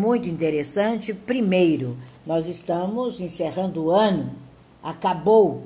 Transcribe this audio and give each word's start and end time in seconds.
Muito 0.00 0.28
interessante. 0.30 1.12
Primeiro, 1.12 1.94
nós 2.24 2.46
estamos 2.46 3.20
encerrando 3.20 3.84
o 3.84 3.90
ano, 3.90 4.30
acabou, 4.82 5.64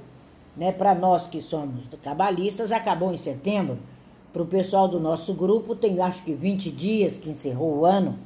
né, 0.57 0.73
para 0.73 0.93
nós 0.93 1.29
que 1.29 1.41
somos 1.41 1.85
cabalistas, 2.03 2.73
acabou 2.73 3.15
em 3.15 3.17
setembro. 3.17 3.79
Para 4.33 4.43
o 4.43 4.47
pessoal 4.47 4.89
do 4.89 4.99
nosso 4.99 5.35
grupo, 5.35 5.77
tem 5.77 6.01
acho 6.01 6.25
que 6.25 6.35
20 6.35 6.69
dias 6.73 7.17
que 7.17 7.31
encerrou 7.31 7.77
o 7.77 7.87
ano, 7.87 8.19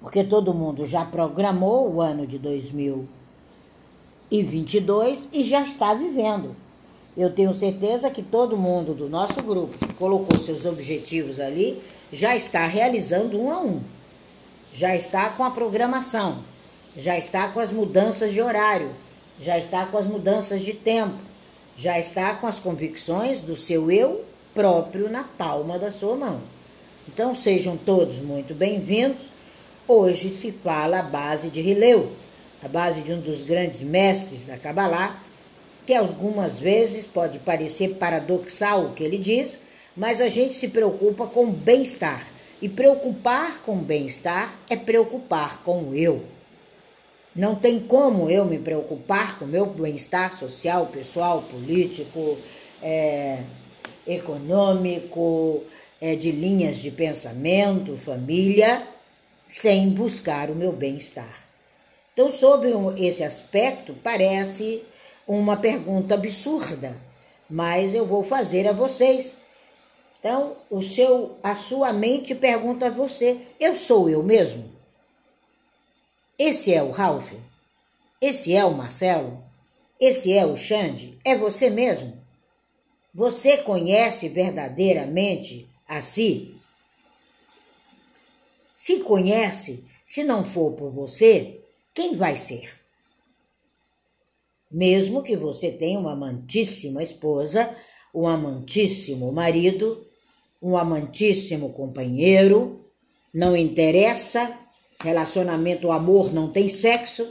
porque 0.00 0.24
todo 0.24 0.54
mundo 0.54 0.86
já 0.86 1.04
programou 1.04 1.92
o 1.92 2.00
ano 2.00 2.26
de 2.26 2.38
2022 2.38 5.28
e 5.34 5.44
já 5.44 5.60
está 5.60 5.92
vivendo. 5.92 6.56
Eu 7.14 7.30
tenho 7.30 7.52
certeza 7.52 8.08
que 8.08 8.22
todo 8.22 8.56
mundo 8.56 8.94
do 8.94 9.06
nosso 9.06 9.42
grupo 9.42 9.86
que 9.86 9.92
colocou 9.92 10.38
seus 10.38 10.64
objetivos 10.64 11.38
ali 11.38 11.78
já 12.10 12.34
está 12.34 12.66
realizando 12.66 13.38
um 13.38 13.52
a 13.52 13.60
um. 13.60 13.97
Já 14.78 14.94
está 14.94 15.30
com 15.30 15.42
a 15.42 15.50
programação, 15.50 16.38
já 16.96 17.18
está 17.18 17.48
com 17.48 17.58
as 17.58 17.72
mudanças 17.72 18.32
de 18.32 18.40
horário, 18.40 18.92
já 19.40 19.58
está 19.58 19.84
com 19.86 19.98
as 19.98 20.06
mudanças 20.06 20.60
de 20.60 20.72
tempo, 20.72 21.16
já 21.76 21.98
está 21.98 22.32
com 22.36 22.46
as 22.46 22.60
convicções 22.60 23.40
do 23.40 23.56
seu 23.56 23.90
eu 23.90 24.24
próprio 24.54 25.10
na 25.10 25.24
palma 25.24 25.80
da 25.80 25.90
sua 25.90 26.14
mão. 26.14 26.40
Então 27.08 27.34
sejam 27.34 27.76
todos 27.76 28.20
muito 28.20 28.54
bem-vindos. 28.54 29.24
Hoje 29.88 30.30
se 30.30 30.52
fala 30.52 31.00
a 31.00 31.02
base 31.02 31.48
de 31.48 31.60
Rileu, 31.60 32.12
a 32.62 32.68
base 32.68 33.00
de 33.00 33.12
um 33.12 33.20
dos 33.20 33.42
grandes 33.42 33.82
mestres 33.82 34.46
da 34.46 34.56
Kabbalah, 34.56 35.20
que 35.84 35.92
algumas 35.92 36.56
vezes 36.56 37.04
pode 37.04 37.40
parecer 37.40 37.96
paradoxal 37.96 38.84
o 38.84 38.92
que 38.92 39.02
ele 39.02 39.18
diz, 39.18 39.58
mas 39.96 40.20
a 40.20 40.28
gente 40.28 40.54
se 40.54 40.68
preocupa 40.68 41.26
com 41.26 41.46
o 41.46 41.52
bem-estar. 41.52 42.37
E 42.60 42.68
preocupar 42.68 43.62
com 43.62 43.78
o 43.78 43.82
bem-estar 43.82 44.58
é 44.68 44.76
preocupar 44.76 45.62
com 45.62 45.84
o 45.84 45.94
eu. 45.94 46.24
Não 47.34 47.54
tem 47.54 47.78
como 47.78 48.28
eu 48.28 48.44
me 48.44 48.58
preocupar 48.58 49.38
com 49.38 49.44
o 49.44 49.48
meu 49.48 49.66
bem-estar 49.66 50.36
social, 50.36 50.86
pessoal, 50.86 51.42
político, 51.42 52.36
é, 52.82 53.44
econômico, 54.06 55.62
é, 56.00 56.16
de 56.16 56.32
linhas 56.32 56.78
de 56.78 56.90
pensamento, 56.90 57.96
família, 57.96 58.82
sem 59.46 59.90
buscar 59.90 60.50
o 60.50 60.54
meu 60.54 60.72
bem-estar. 60.72 61.44
Então, 62.12 62.28
sob 62.28 62.68
esse 62.96 63.22
aspecto, 63.22 63.94
parece 64.02 64.82
uma 65.26 65.56
pergunta 65.56 66.14
absurda, 66.14 66.96
mas 67.48 67.94
eu 67.94 68.04
vou 68.04 68.24
fazer 68.24 68.66
a 68.66 68.72
vocês. 68.72 69.36
Então, 70.18 70.56
o 70.68 70.82
seu, 70.82 71.38
a 71.42 71.54
sua 71.54 71.92
mente 71.92 72.34
pergunta 72.34 72.86
a 72.86 72.90
você: 72.90 73.40
eu 73.60 73.74
sou 73.74 74.08
eu 74.08 74.22
mesmo? 74.22 74.70
Esse 76.38 76.72
é 76.72 76.82
o 76.82 76.90
Ralph? 76.90 77.32
Esse 78.20 78.54
é 78.54 78.64
o 78.64 78.74
Marcelo? 78.74 79.44
Esse 80.00 80.32
é 80.32 80.44
o 80.44 80.56
Xande? 80.56 81.18
É 81.24 81.36
você 81.36 81.70
mesmo? 81.70 82.18
Você 83.14 83.58
conhece 83.58 84.28
verdadeiramente 84.28 85.68
a 85.86 86.00
si? 86.00 86.54
Se 88.76 89.00
conhece, 89.00 89.84
se 90.06 90.22
não 90.22 90.44
for 90.44 90.72
por 90.72 90.90
você, 90.90 91.60
quem 91.92 92.16
vai 92.16 92.36
ser? 92.36 92.78
Mesmo 94.70 95.22
que 95.22 95.36
você 95.36 95.72
tenha 95.72 95.98
uma 95.98 96.12
amantíssima 96.12 97.02
esposa, 97.02 97.76
um 98.14 98.26
amantíssimo 98.26 99.32
marido, 99.32 100.07
um 100.60 100.76
amantíssimo 100.76 101.72
companheiro, 101.72 102.84
não 103.32 103.56
interessa, 103.56 104.56
relacionamento, 105.00 105.90
amor 105.90 106.32
não 106.32 106.50
tem 106.50 106.68
sexo, 106.68 107.26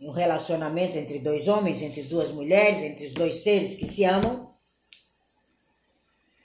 um 0.00 0.10
relacionamento 0.10 0.98
entre 0.98 1.18
dois 1.18 1.48
homens, 1.48 1.80
entre 1.80 2.02
duas 2.02 2.30
mulheres, 2.30 2.82
entre 2.82 3.06
os 3.06 3.14
dois 3.14 3.42
seres 3.42 3.76
que 3.76 3.90
se 3.90 4.04
amam, 4.04 4.52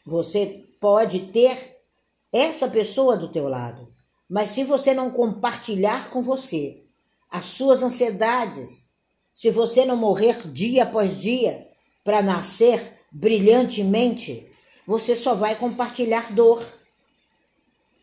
você 0.06 0.66
pode 0.80 1.32
ter 1.32 1.78
essa 2.32 2.70
pessoa 2.70 3.18
do 3.18 3.32
teu 3.32 3.48
lado, 3.48 3.94
mas 4.30 4.50
se 4.50 4.64
você 4.64 4.94
não 4.94 5.12
compartilhar 5.12 6.10
com 6.10 6.22
você 6.22 6.84
as 7.30 7.46
suas 7.46 7.84
ansiedades, 7.84 8.88
se 9.34 9.52
você 9.52 9.86
não 9.86 9.98
morrer 9.98 10.48
dia 10.48 10.84
após 10.84 11.20
dia 11.20 11.68
para 12.04 12.22
nascer 12.22 13.00
brilhantemente, 13.12 14.49
você 14.90 15.16
só 15.16 15.36
vai 15.36 15.56
compartilhar 15.56 16.34
dor. 16.34 16.68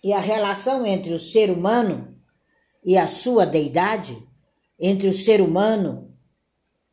E 0.05 0.13
a 0.13 0.21
relação 0.21 0.87
entre 0.87 1.13
o 1.13 1.19
ser 1.19 1.51
humano 1.51 2.17
e 2.85 2.97
a 2.97 3.09
sua 3.09 3.45
deidade, 3.45 4.17
entre 4.79 5.09
o 5.09 5.13
ser 5.13 5.41
humano 5.41 6.17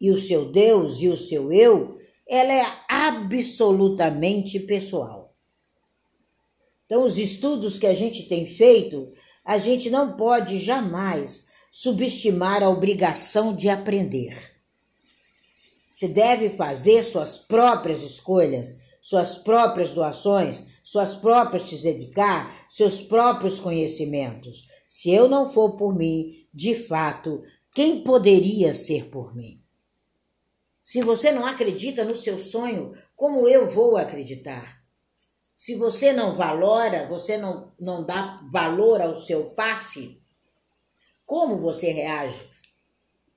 e 0.01 0.09
o 0.09 0.17
seu 0.17 0.51
Deus 0.51 0.99
e 0.99 1.09
o 1.09 1.15
seu 1.15 1.53
eu, 1.53 1.99
ela 2.27 2.51
é 2.51 2.65
absolutamente 2.89 4.61
pessoal. 4.61 5.37
Então, 6.87 7.03
os 7.03 7.19
estudos 7.19 7.77
que 7.77 7.85
a 7.85 7.93
gente 7.93 8.23
tem 8.23 8.47
feito, 8.47 9.13
a 9.45 9.59
gente 9.59 9.91
não 9.91 10.17
pode 10.17 10.57
jamais 10.57 11.45
subestimar 11.71 12.63
a 12.63 12.69
obrigação 12.69 13.55
de 13.55 13.69
aprender. 13.69 14.55
Você 15.93 16.07
deve 16.07 16.49
fazer 16.49 17.03
suas 17.03 17.37
próprias 17.37 18.01
escolhas, 18.01 18.81
suas 19.03 19.37
próprias 19.37 19.91
doações, 19.91 20.63
suas 20.81 21.13
próprias 21.13 21.67
se 21.67 21.77
dedicar, 21.83 22.65
seus 22.69 23.01
próprios 23.01 23.59
conhecimentos. 23.59 24.65
Se 24.87 25.11
eu 25.11 25.27
não 25.27 25.49
for 25.49 25.75
por 25.75 25.93
mim, 25.93 26.47
de 26.53 26.73
fato, 26.73 27.43
quem 27.73 28.01
poderia 28.01 28.73
ser 28.73 29.09
por 29.09 29.35
mim? 29.35 29.61
Se 30.81 31.01
você 31.01 31.33
não 31.33 31.45
acredita 31.45 32.05
no 32.05 32.15
seu 32.15 32.39
sonho, 32.39 32.97
como 33.13 33.45
eu 33.45 33.69
vou 33.69 33.97
acreditar? 33.97 34.81
Se 35.57 35.75
você 35.75 36.13
não 36.13 36.37
valora, 36.37 37.05
você 37.07 37.37
não, 37.37 37.73
não 37.77 38.05
dá 38.05 38.39
valor 38.53 39.01
ao 39.01 39.17
seu 39.17 39.49
passe, 39.49 40.21
como 41.25 41.57
você 41.57 41.91
reage? 41.91 42.39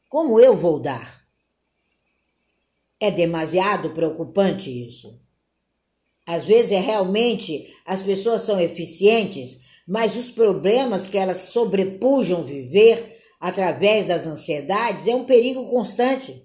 Como 0.09 0.39
eu 0.39 0.57
vou 0.57 0.79
dar? 0.79 1.27
É 3.01 3.11
demasiado 3.11 3.91
preocupante 3.91 4.71
isso. 4.71 5.26
Às 6.27 6.45
vezes 6.45 6.73
é 6.73 6.81
realmente 6.81 7.73
as 7.85 8.03
pessoas 8.03 8.43
são 8.43 8.61
eficientes, 8.61 9.61
mas 9.87 10.17
os 10.17 10.33
problemas 10.33 11.07
que 11.07 11.17
elas 11.17 11.39
sobrepujam 11.51 12.43
viver 12.43 13.17
através 13.39 14.07
das 14.07 14.27
ansiedades 14.27 15.07
é 15.07 15.15
um 15.15 15.25
perigo 15.25 15.67
constante. 15.67 16.45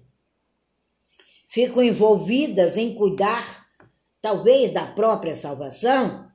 Ficam 1.48 1.82
envolvidas 1.82 2.76
em 2.76 2.94
cuidar, 2.94 3.66
talvez, 4.20 4.72
da 4.72 4.86
própria 4.86 5.34
salvação, 5.34 6.30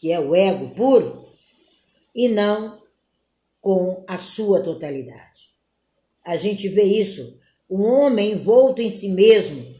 que 0.00 0.10
é 0.10 0.18
o 0.18 0.34
ego 0.34 0.74
puro, 0.74 1.28
e 2.14 2.28
não 2.28 2.82
com 3.60 4.04
a 4.08 4.18
sua 4.18 4.60
totalidade. 4.60 5.50
A 6.24 6.36
gente 6.36 6.68
vê 6.68 6.82
isso. 6.82 7.38
Um 7.68 7.82
homem 7.82 8.32
envolto 8.32 8.82
em 8.82 8.90
si 8.90 9.08
mesmo, 9.08 9.75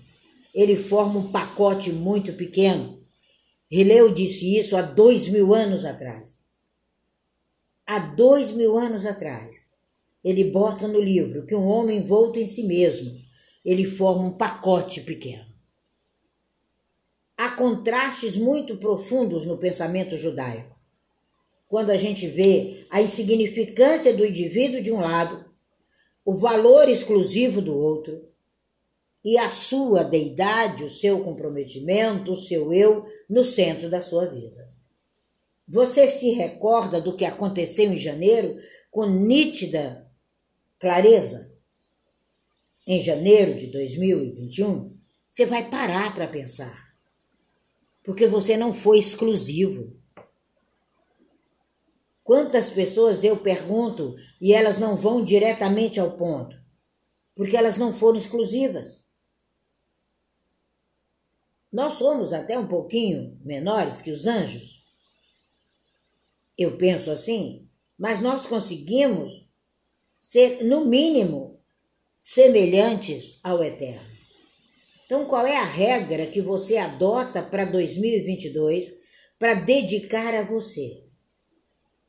ele 0.56 0.76
forma 0.76 1.20
um 1.20 1.30
pacote 1.30 1.92
muito 1.92 2.32
pequeno. 2.32 3.04
Rileu 3.70 4.12
disse 4.12 4.56
isso 4.56 4.76
há 4.76 4.82
dois 4.82 5.28
mil 5.28 5.54
anos 5.54 5.84
atrás. 5.84 6.38
Há 7.86 7.98
dois 7.98 8.50
mil 8.50 8.76
anos 8.76 9.04
atrás, 9.04 9.60
ele 10.24 10.50
bota 10.50 10.88
no 10.88 11.00
livro 11.00 11.46
que 11.46 11.54
um 11.54 11.66
homem 11.66 11.98
envolto 11.98 12.38
em 12.40 12.46
si 12.46 12.64
mesmo, 12.64 13.14
ele 13.64 13.84
forma 13.84 14.24
um 14.24 14.32
pacote 14.32 15.02
pequeno. 15.02 15.44
Há 17.36 17.50
contrastes 17.50 18.36
muito 18.36 18.78
profundos 18.78 19.44
no 19.44 19.58
pensamento 19.58 20.16
judaico 20.16 20.76
quando 21.68 21.90
a 21.90 21.96
gente 21.96 22.26
vê 22.28 22.86
a 22.90 23.02
insignificância 23.02 24.14
do 24.14 24.24
indivíduo 24.24 24.80
de 24.80 24.92
um 24.92 25.00
lado, 25.00 25.44
o 26.24 26.36
valor 26.36 26.88
exclusivo 26.88 27.60
do 27.60 27.76
outro, 27.76 28.28
e 29.26 29.36
a 29.36 29.50
sua 29.50 30.04
deidade, 30.04 30.84
o 30.84 30.88
seu 30.88 31.20
comprometimento, 31.20 32.30
o 32.30 32.36
seu 32.36 32.72
eu 32.72 33.04
no 33.28 33.42
centro 33.42 33.90
da 33.90 34.00
sua 34.00 34.26
vida. 34.26 34.72
Você 35.66 36.06
se 36.06 36.30
recorda 36.30 37.00
do 37.00 37.16
que 37.16 37.24
aconteceu 37.24 37.92
em 37.92 37.96
janeiro 37.96 38.56
com 38.88 39.04
nítida 39.04 40.08
clareza? 40.78 41.52
Em 42.86 43.00
janeiro 43.00 43.58
de 43.58 43.66
2021, 43.66 44.96
você 45.32 45.44
vai 45.44 45.68
parar 45.68 46.14
para 46.14 46.28
pensar. 46.28 46.94
Porque 48.04 48.28
você 48.28 48.56
não 48.56 48.72
foi 48.72 49.00
exclusivo. 49.00 49.92
Quantas 52.22 52.70
pessoas 52.70 53.24
eu 53.24 53.36
pergunto 53.36 54.14
e 54.40 54.52
elas 54.52 54.78
não 54.78 54.96
vão 54.96 55.24
diretamente 55.24 55.98
ao 55.98 56.12
ponto? 56.12 56.54
Porque 57.34 57.56
elas 57.56 57.76
não 57.76 57.92
foram 57.92 58.16
exclusivas. 58.16 59.04
Nós 61.76 61.92
somos 61.92 62.32
até 62.32 62.58
um 62.58 62.66
pouquinho 62.66 63.38
menores 63.44 64.00
que 64.00 64.10
os 64.10 64.26
anjos. 64.26 64.82
Eu 66.56 66.78
penso 66.78 67.10
assim, 67.10 67.68
mas 67.98 68.18
nós 68.18 68.46
conseguimos 68.46 69.46
ser, 70.22 70.64
no 70.64 70.86
mínimo, 70.86 71.60
semelhantes 72.18 73.38
ao 73.42 73.62
eterno. 73.62 74.08
Então, 75.04 75.26
qual 75.26 75.46
é 75.46 75.58
a 75.58 75.66
regra 75.66 76.24
que 76.24 76.40
você 76.40 76.78
adota 76.78 77.42
para 77.42 77.66
2022 77.66 78.94
para 79.38 79.52
dedicar 79.52 80.34
a 80.34 80.44
você? 80.44 81.04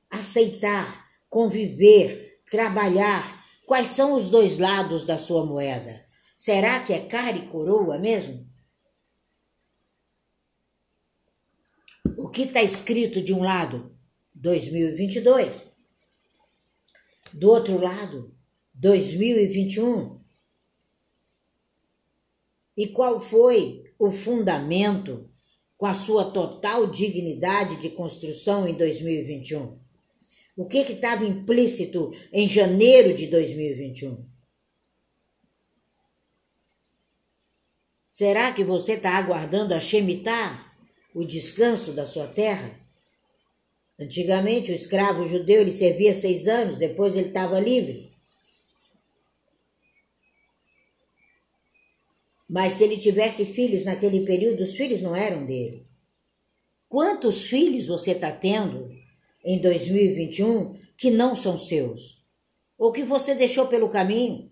Aceitar, 0.10 1.10
conviver, 1.28 2.40
trabalhar. 2.50 3.46
Quais 3.66 3.88
são 3.88 4.14
os 4.14 4.30
dois 4.30 4.58
lados 4.58 5.04
da 5.04 5.18
sua 5.18 5.46
moeda? 5.46 6.06
Será 6.38 6.80
que 6.80 6.94
é 6.94 7.02
cara 7.02 7.36
e 7.36 7.48
coroa 7.48 8.00
mesmo? 8.00 8.48
O 12.16 12.30
que 12.30 12.44
está 12.44 12.62
escrito 12.62 13.22
de 13.22 13.34
um 13.34 13.42
lado? 13.42 13.92
2022. 14.36 15.52
Do 17.34 17.50
outro 17.50 17.78
lado, 17.80 18.34
2021. 18.76 20.22
E 22.76 22.88
qual 22.88 23.20
foi 23.20 23.92
o 23.98 24.12
fundamento 24.12 25.30
com 25.76 25.86
a 25.86 25.94
sua 25.94 26.32
total 26.32 26.88
dignidade 26.88 27.78
de 27.82 27.90
construção 27.90 28.68
em 28.68 28.76
2021? 28.76 29.80
O 30.56 30.68
que 30.68 30.80
estava 30.80 31.24
implícito 31.24 32.12
em 32.32 32.48
janeiro 32.48 33.16
de 33.16 33.28
2021? 33.28 34.28
Será 38.10 38.52
que 38.52 38.64
você 38.64 38.94
está 38.94 39.12
aguardando 39.12 39.76
a 39.76 39.80
Shemitah, 39.80 40.67
o 41.18 41.26
descanso 41.26 41.94
da 41.94 42.06
sua 42.06 42.28
terra? 42.28 42.80
Antigamente, 44.00 44.72
o 44.72 44.76
escravo 44.76 45.26
judeu 45.26 45.62
ele 45.62 45.72
servia 45.72 46.14
seis 46.14 46.48
anos, 46.48 46.78
depois 46.78 47.16
ele 47.16 47.30
estava 47.30 47.60
livre. 47.60 48.12
Mas 52.48 52.74
se 52.74 52.84
ele 52.84 52.98
tivesse 52.98 53.48
filhos 53.48 53.84
naquele 53.84 54.26
período, 54.26 54.62
os 54.62 54.76
filhos 54.76 55.02
não 55.02 55.16
eram 55.16 55.44
dele. 55.44 55.88
Quantos 56.88 57.46
filhos 57.46 57.88
você 57.88 58.12
está 58.12 58.32
tendo 58.32 58.88
em 59.44 59.60
2021 59.60 60.80
que 60.96 61.10
não 61.10 61.36
são 61.36 61.58
seus? 61.58 62.24
Ou 62.78 62.92
que 62.92 63.02
você 63.02 63.34
deixou 63.34 63.66
pelo 63.68 63.90
caminho? 63.90 64.52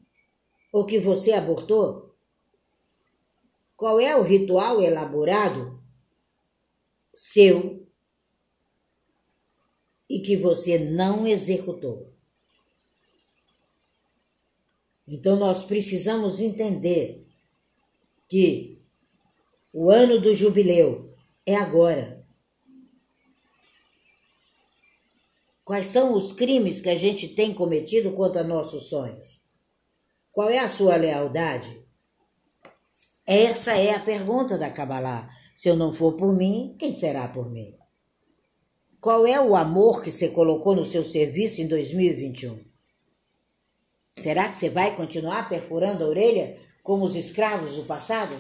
Ou 0.74 0.84
que 0.84 0.98
você 0.98 1.32
abortou? 1.32 2.16
Qual 3.78 4.00
é 4.00 4.16
o 4.16 4.24
ritual 4.24 4.82
elaborado 4.82 5.85
seu 7.16 7.88
e 10.10 10.20
que 10.20 10.36
você 10.36 10.78
não 10.78 11.26
executou. 11.26 12.14
Então 15.08 15.36
nós 15.36 15.64
precisamos 15.64 16.40
entender 16.40 17.26
que 18.28 18.82
o 19.72 19.90
ano 19.90 20.20
do 20.20 20.34
jubileu 20.34 21.16
é 21.46 21.56
agora. 21.56 22.26
Quais 25.64 25.88
são 25.88 26.14
os 26.14 26.32
crimes 26.32 26.80
que 26.80 26.90
a 26.90 26.96
gente 26.96 27.30
tem 27.30 27.54
cometido 27.54 28.12
contra 28.12 28.44
nossos 28.44 28.90
sonhos? 28.90 29.40
Qual 30.32 30.50
é 30.50 30.60
a 30.60 30.70
sua 30.70 30.96
lealdade? 30.96 31.84
Essa 33.26 33.76
é 33.76 33.94
a 33.96 34.00
pergunta 34.00 34.58
da 34.58 34.70
Kabbalah. 34.70 35.35
Se 35.56 35.70
eu 35.70 35.78
não 35.78 35.94
for 35.94 36.18
por 36.18 36.36
mim, 36.36 36.76
quem 36.78 36.94
será 36.94 37.30
por 37.30 37.50
mim? 37.50 37.74
Qual 39.00 39.26
é 39.26 39.40
o 39.40 39.56
amor 39.56 40.04
que 40.04 40.12
você 40.12 40.28
colocou 40.28 40.76
no 40.76 40.84
seu 40.84 41.02
serviço 41.02 41.62
em 41.62 41.68
2021? 41.68 42.62
Será 44.18 44.50
que 44.50 44.58
você 44.58 44.70
vai 44.70 44.94
continuar 44.98 45.48
perfurando 45.48 46.04
a 46.04 46.08
orelha 46.08 46.60
como 46.84 47.06
os 47.06 47.16
escravos 47.16 47.78
do 47.78 47.86
passado? 47.86 48.36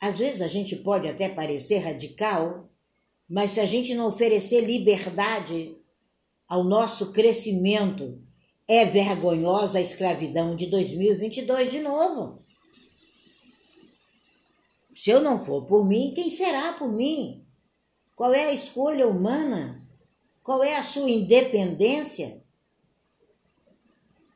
Às 0.00 0.18
vezes 0.18 0.40
a 0.40 0.46
gente 0.46 0.76
pode 0.76 1.08
até 1.08 1.28
parecer 1.28 1.78
radical, 1.78 2.70
mas 3.28 3.50
se 3.50 3.60
a 3.60 3.66
gente 3.66 3.94
não 3.94 4.06
oferecer 4.06 4.60
liberdade 4.60 5.76
ao 6.46 6.62
nosso 6.62 7.12
crescimento, 7.12 8.22
é 8.68 8.84
vergonhosa 8.84 9.78
a 9.78 9.82
escravidão 9.82 10.54
de 10.54 10.66
2022 10.66 11.72
de 11.72 11.80
novo. 11.80 12.49
Se 14.94 15.10
eu 15.10 15.20
não 15.20 15.44
for 15.44 15.66
por 15.66 15.86
mim, 15.86 16.12
quem 16.14 16.28
será 16.28 16.72
por 16.72 16.92
mim? 16.92 17.44
Qual 18.14 18.34
é 18.34 18.46
a 18.46 18.52
escolha 18.52 19.06
humana? 19.06 19.86
Qual 20.42 20.62
é 20.62 20.76
a 20.76 20.82
sua 20.82 21.08
independência? 21.08 22.42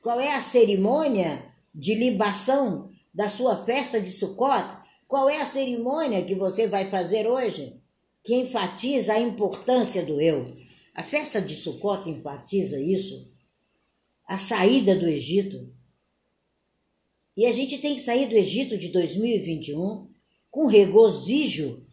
Qual 0.00 0.20
é 0.20 0.34
a 0.34 0.42
cerimônia 0.42 1.52
de 1.74 1.94
libação 1.94 2.90
da 3.12 3.28
sua 3.28 3.64
festa 3.64 4.00
de 4.00 4.10
Sukkot? 4.10 4.82
Qual 5.08 5.28
é 5.28 5.40
a 5.40 5.46
cerimônia 5.46 6.24
que 6.24 6.34
você 6.34 6.66
vai 6.68 6.88
fazer 6.90 7.26
hoje? 7.26 7.80
Que 8.22 8.34
enfatiza 8.36 9.14
a 9.14 9.20
importância 9.20 10.04
do 10.04 10.20
eu. 10.20 10.56
A 10.94 11.02
festa 11.02 11.40
de 11.40 11.54
Sukkot 11.54 12.08
enfatiza 12.08 12.80
isso. 12.80 13.30
A 14.26 14.38
saída 14.38 14.94
do 14.94 15.06
Egito. 15.06 15.70
E 17.36 17.46
a 17.46 17.52
gente 17.52 17.78
tem 17.78 17.96
que 17.96 18.00
sair 18.00 18.28
do 18.28 18.36
Egito 18.36 18.78
de 18.78 18.88
2021 18.88 20.13
com 20.54 20.66
regozijo, 20.66 21.84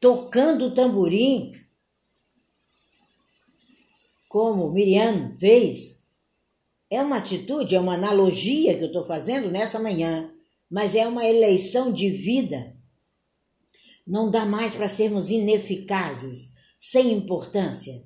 tocando 0.00 0.68
o 0.68 0.74
tamborim, 0.74 1.52
como 4.26 4.72
Miriam 4.72 5.36
fez. 5.38 6.02
É 6.88 7.02
uma 7.02 7.18
atitude, 7.18 7.74
é 7.74 7.78
uma 7.78 7.96
analogia 7.96 8.74
que 8.78 8.84
eu 8.84 8.86
estou 8.86 9.04
fazendo 9.04 9.50
nessa 9.50 9.78
manhã, 9.78 10.32
mas 10.70 10.94
é 10.94 11.06
uma 11.06 11.22
eleição 11.22 11.92
de 11.92 12.08
vida. 12.08 12.74
Não 14.06 14.30
dá 14.30 14.46
mais 14.46 14.74
para 14.74 14.88
sermos 14.88 15.28
ineficazes, 15.28 16.50
sem 16.78 17.12
importância. 17.12 18.02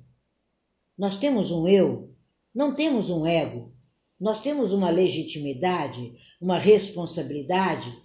Nós 0.97 1.15
temos 1.15 1.49
um 1.49 1.65
eu, 1.65 2.13
não 2.53 2.75
temos 2.75 3.09
um 3.09 3.25
ego. 3.25 3.73
Nós 4.19 4.41
temos 4.41 4.73
uma 4.73 4.89
legitimidade, 4.89 6.13
uma 6.41 6.59
responsabilidade 6.59 8.03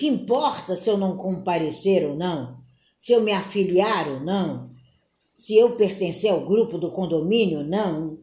que 0.00 0.06
importa 0.06 0.78
se 0.78 0.88
eu 0.88 0.96
não 0.96 1.14
comparecer 1.14 2.08
ou 2.08 2.16
não? 2.16 2.58
Se 2.96 3.12
eu 3.12 3.20
me 3.20 3.32
afiliar 3.32 4.08
ou 4.08 4.20
não? 4.20 4.70
Se 5.38 5.54
eu 5.54 5.76
pertencer 5.76 6.30
ao 6.30 6.40
grupo 6.40 6.78
do 6.78 6.90
condomínio 6.90 7.58
ou 7.58 7.64
não? 7.64 8.18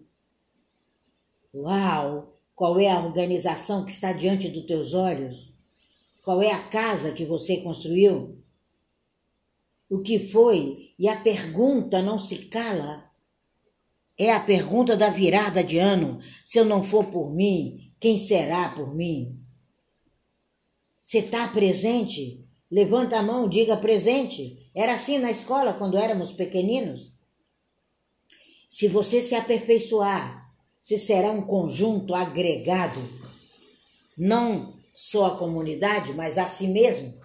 Uau! 1.53 2.34
Qual 2.55 2.79
é 2.79 2.89
a 2.89 3.00
organização 3.00 3.86
que 3.86 3.91
está 3.91 4.12
diante 4.12 4.50
dos 4.50 4.65
teus 4.65 4.96
olhos? 4.96 5.53
Qual 6.24 6.41
é 6.41 6.51
a 6.51 6.63
casa 6.63 7.12
que 7.12 7.24
você 7.24 7.57
construiu? 7.57 8.43
O 9.88 10.00
que 10.00 10.17
foi? 10.17 10.96
E 10.98 11.07
a 11.07 11.17
pergunta 11.17 12.01
não 12.01 12.17
se 12.17 12.38
cala. 12.48 13.07
É 14.17 14.34
a 14.34 14.39
pergunta 14.39 14.98
da 14.98 15.12
virada 15.12 15.63
de 15.63 15.77
ano. 15.77 16.22
Se 16.43 16.57
eu 16.57 16.65
não 16.65 16.81
for 16.81 17.05
por 17.05 17.31
mim, 17.31 17.93
quem 18.00 18.17
será 18.17 18.69
por 18.69 18.96
mim? 18.96 19.46
Você 21.07 21.19
está 21.19 21.47
presente? 21.47 22.45
Levanta 22.69 23.17
a 23.17 23.23
mão, 23.23 23.47
diga 23.47 23.77
presente. 23.77 24.69
Era 24.75 24.93
assim 24.95 25.17
na 25.17 25.31
escola 25.31 25.71
quando 25.71 25.97
éramos 25.97 26.33
pequeninos. 26.33 27.13
Se 28.67 28.89
você 28.89 29.21
se 29.21 29.33
aperfeiçoar, 29.33 30.53
se 30.81 30.97
será 30.99 31.31
um 31.31 31.43
conjunto 31.43 32.13
agregado, 32.13 32.99
não 34.17 34.73
só 34.93 35.27
a 35.27 35.37
comunidade, 35.37 36.11
mas 36.11 36.37
a 36.37 36.45
si 36.45 36.67
mesmo. 36.67 37.17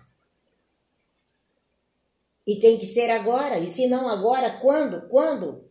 E 2.46 2.60
tem 2.60 2.78
que 2.78 2.86
ser 2.86 3.10
agora, 3.10 3.58
e 3.58 3.66
se 3.66 3.88
não 3.88 4.08
agora, 4.08 4.58
quando? 4.60 5.08
Quando? 5.08 5.68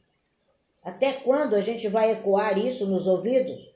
Até 0.83 1.13
quando 1.13 1.55
a 1.55 1.61
gente 1.61 1.87
vai 1.87 2.11
ecoar 2.11 2.57
isso 2.57 2.85
nos 2.87 3.07
ouvidos? 3.07 3.71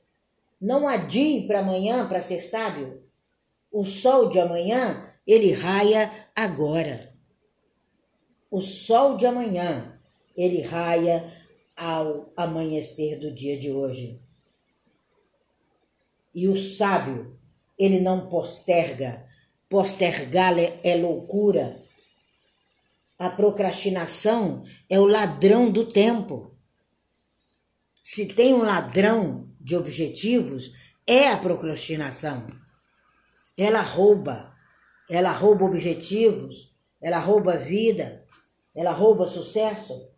Não 0.60 0.86
adie 0.86 1.48
para 1.48 1.60
amanhã 1.60 2.06
para 2.06 2.22
ser 2.22 2.42
sábio. 2.42 3.05
O 3.78 3.84
sol 3.84 4.30
de 4.30 4.40
amanhã, 4.40 5.14
ele 5.28 5.52
raia 5.52 6.10
agora. 6.34 7.14
O 8.50 8.62
sol 8.62 9.18
de 9.18 9.26
amanhã, 9.26 10.00
ele 10.34 10.62
raia 10.62 11.46
ao 11.76 12.32
amanhecer 12.38 13.20
do 13.20 13.36
dia 13.36 13.60
de 13.60 13.74
hoje. 13.74 14.22
E 16.34 16.48
o 16.48 16.56
sábio, 16.56 17.38
ele 17.78 18.00
não 18.00 18.30
posterga. 18.30 19.28
Postergar 19.68 20.56
é 20.58 20.96
loucura. 20.96 21.84
A 23.20 23.30
procrastinação 23.30 24.64
é 24.90 24.98
o 25.02 25.06
ladrão 25.06 25.70
do 25.70 25.86
tempo. 25.86 26.56
Se 28.02 28.26
tem 28.26 28.54
um 28.54 28.64
ladrão 28.64 29.54
de 29.60 29.76
objetivos, 29.76 30.72
é 31.06 31.28
a 31.28 31.36
procrastinação. 31.36 32.64
Ela 33.58 33.82
rouba, 33.82 34.54
ela 35.10 35.32
rouba 35.32 35.66
objetivos, 35.66 36.74
ela 37.02 37.20
rouba 37.20 37.58
vida. 37.58 38.26
ela 38.74 38.92
rouba 38.92 39.28
sucesso. 39.28 40.10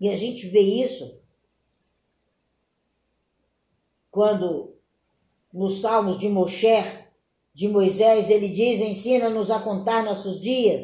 E 0.00 0.08
a 0.08 0.16
gente 0.16 0.48
vê 0.48 0.60
isso 0.60 1.20
quando 4.10 4.76
nos 5.52 5.80
Salmos 5.80 6.18
de 6.18 6.28
Mosher, 6.28 7.10
de 7.54 7.68
Moisés, 7.68 8.30
ele 8.30 8.48
diz: 8.48 8.80
ensina-nos 8.80 9.50
a 9.50 9.58
contar 9.58 10.04
nossos 10.04 10.40
dias, 10.40 10.82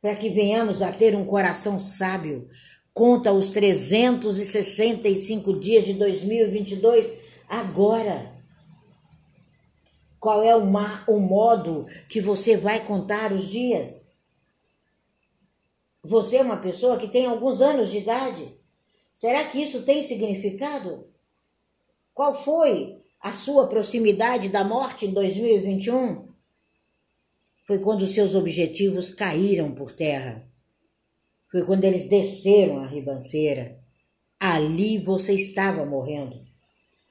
para 0.00 0.14
que 0.14 0.28
venhamos 0.28 0.82
a 0.82 0.92
ter 0.92 1.16
um 1.16 1.24
coração 1.24 1.80
sábio. 1.80 2.48
Conta 2.92 3.32
os 3.32 3.50
365 3.50 5.58
dias 5.58 5.84
de 5.84 5.94
2022 5.94 7.12
agora. 7.48 8.35
Qual 10.18 10.42
é 10.42 10.56
o, 10.56 10.64
o 11.08 11.20
modo 11.20 11.86
que 12.08 12.20
você 12.20 12.56
vai 12.56 12.84
contar 12.84 13.32
os 13.32 13.48
dias? 13.48 14.04
Você 16.02 16.36
é 16.36 16.42
uma 16.42 16.56
pessoa 16.58 16.96
que 16.96 17.08
tem 17.08 17.26
alguns 17.26 17.60
anos 17.60 17.90
de 17.90 17.98
idade. 17.98 18.56
Será 19.14 19.44
que 19.44 19.60
isso 19.60 19.82
tem 19.82 20.02
significado? 20.02 21.08
Qual 22.14 22.34
foi 22.34 23.02
a 23.20 23.32
sua 23.32 23.66
proximidade 23.66 24.48
da 24.48 24.62
morte 24.62 25.06
em 25.06 25.12
2021? 25.12 26.28
Foi 27.66 27.80
quando 27.80 28.06
seus 28.06 28.34
objetivos 28.34 29.10
caíram 29.10 29.74
por 29.74 29.92
terra. 29.92 30.48
Foi 31.50 31.64
quando 31.64 31.84
eles 31.84 32.08
desceram 32.08 32.78
a 32.78 32.86
ribanceira. 32.86 33.80
Ali 34.38 34.98
você 34.98 35.32
estava 35.32 35.84
morrendo. 35.84 36.36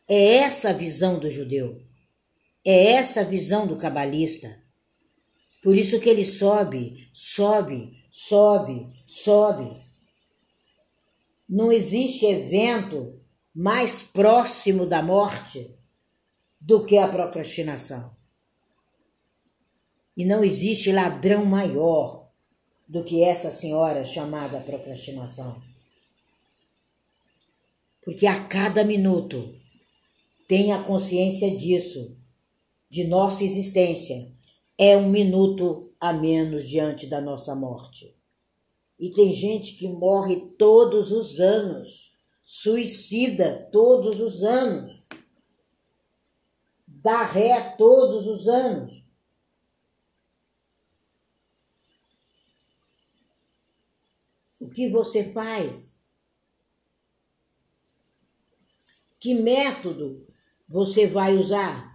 É 0.08 0.38
essa 0.38 0.70
a 0.70 0.74
visão 0.74 1.20
do 1.20 1.30
judeu. 1.30 1.85
É 2.66 2.94
essa 2.94 3.22
a 3.22 3.24
visão 3.24 3.68
do 3.68 3.78
cabalista. 3.78 4.60
Por 5.62 5.78
isso 5.78 6.00
que 6.00 6.10
ele 6.10 6.26
sobe, 6.26 7.08
sobe, 7.14 8.04
sobe, 8.10 8.92
sobe. 9.06 9.86
Não 11.48 11.72
existe 11.72 12.26
evento 12.26 13.22
mais 13.54 14.02
próximo 14.02 14.88
da 14.88 15.04
morte 15.04 15.78
do 16.60 16.84
que 16.84 16.98
a 16.98 17.08
procrastinação. 17.08 18.16
E 20.18 20.26
não 20.26 20.44
existe 20.44 20.92
ladrão 20.92 21.46
maior 21.46 22.32
do 22.88 23.04
que 23.04 23.24
essa 23.24 23.52
senhora 23.52 24.04
chamada 24.04 24.60
procrastinação. 24.60 25.62
Porque 28.04 28.26
a 28.26 28.44
cada 28.48 28.84
minuto 28.84 29.56
tenha 30.48 30.82
consciência 30.84 31.56
disso 31.56 32.15
de 32.96 33.04
nossa 33.04 33.44
existência 33.44 34.34
é 34.78 34.96
um 34.96 35.10
minuto 35.10 35.94
a 36.00 36.14
menos 36.14 36.66
diante 36.66 37.08
da 37.08 37.20
nossa 37.20 37.54
morte. 37.54 38.16
E 38.98 39.12
tem 39.12 39.34
gente 39.34 39.74
que 39.74 39.90
morre 39.90 40.54
todos 40.58 41.12
os 41.12 41.42
anos, 41.42 42.18
suicida 42.42 43.70
todos 43.70 44.22
os 44.22 44.44
anos, 44.44 45.04
dá 46.88 47.26
ré 47.26 47.76
todos 47.78 48.28
os 48.28 48.48
anos. 48.48 49.04
O 54.62 54.70
que 54.70 54.88
você 54.90 55.34
faz? 55.34 55.94
Que 59.20 59.34
método 59.34 60.26
você 60.66 61.06
vai 61.06 61.36
usar? 61.36 61.95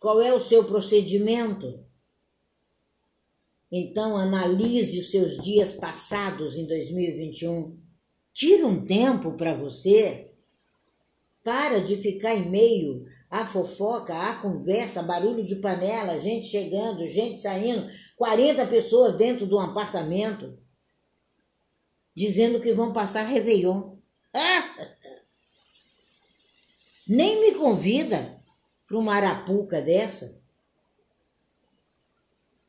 Qual 0.00 0.22
é 0.22 0.32
o 0.32 0.40
seu 0.40 0.64
procedimento? 0.64 1.84
Então, 3.70 4.16
analise 4.16 4.98
os 4.98 5.10
seus 5.10 5.36
dias 5.36 5.74
passados 5.74 6.56
em 6.56 6.66
2021. 6.66 7.78
Tira 8.32 8.66
um 8.66 8.82
tempo 8.82 9.32
para 9.32 9.52
você. 9.52 10.32
Para 11.44 11.82
de 11.82 11.98
ficar 11.98 12.34
em 12.34 12.48
meio 12.48 13.04
à 13.28 13.44
fofoca, 13.46 14.14
à 14.14 14.36
conversa, 14.36 15.02
barulho 15.02 15.44
de 15.44 15.56
panela, 15.56 16.18
gente 16.18 16.46
chegando, 16.46 17.06
gente 17.06 17.38
saindo, 17.38 17.88
40 18.16 18.66
pessoas 18.66 19.16
dentro 19.16 19.46
de 19.46 19.54
um 19.54 19.60
apartamento, 19.60 20.58
dizendo 22.16 22.58
que 22.58 22.72
vão 22.72 22.92
passar 22.92 23.22
Réveillon. 23.24 23.96
Ah! 24.34 24.88
Nem 27.06 27.40
me 27.40 27.58
convida 27.58 28.39
para 28.90 28.98
uma 28.98 29.14
arapuca 29.14 29.80
dessa? 29.80 30.42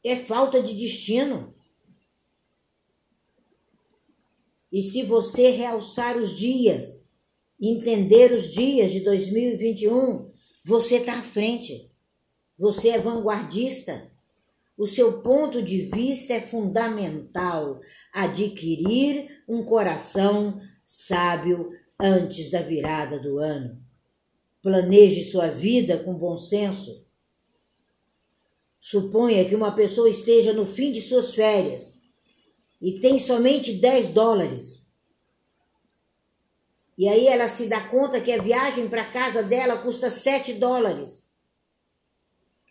É 0.04 0.16
falta 0.16 0.62
de 0.62 0.76
destino. 0.76 1.52
E 4.72 4.84
se 4.84 5.02
você 5.02 5.50
realçar 5.50 6.16
os 6.18 6.38
dias, 6.38 7.02
entender 7.60 8.32
os 8.32 8.52
dias 8.52 8.92
de 8.92 9.00
2021, 9.00 10.32
você 10.64 10.98
está 10.98 11.18
à 11.18 11.24
frente. 11.24 11.92
Você 12.56 12.90
é 12.90 13.00
vanguardista. 13.00 14.12
O 14.78 14.86
seu 14.86 15.24
ponto 15.24 15.60
de 15.60 15.90
vista 15.90 16.34
é 16.34 16.40
fundamental. 16.40 17.82
Adquirir 18.14 19.44
um 19.50 19.64
coração 19.64 20.62
sábio 20.86 21.72
antes 22.00 22.52
da 22.52 22.62
virada 22.62 23.20
do 23.20 23.40
ano. 23.40 23.91
Planeje 24.62 25.24
sua 25.24 25.48
vida 25.48 25.98
com 25.98 26.14
bom 26.14 26.38
senso. 26.38 27.06
Suponha 28.80 29.46
que 29.46 29.56
uma 29.56 29.74
pessoa 29.74 30.10
esteja 30.10 30.54
no 30.54 30.66
fim 30.66 30.92
de 30.92 31.02
suas 31.02 31.34
férias 31.34 31.94
e 32.82 33.00
tem 33.00 33.20
somente 33.20 33.74
10 33.74 34.10
dólares. 34.10 34.82
E 36.98 37.08
aí 37.08 37.28
ela 37.28 37.48
se 37.48 37.68
dá 37.68 37.82
conta 37.88 38.22
que 38.22 38.32
a 38.32 38.42
viagem 38.42 38.88
para 38.88 39.06
casa 39.06 39.42
dela 39.42 39.78
custa 39.78 40.12
7 40.12 40.54
dólares. 40.54 41.24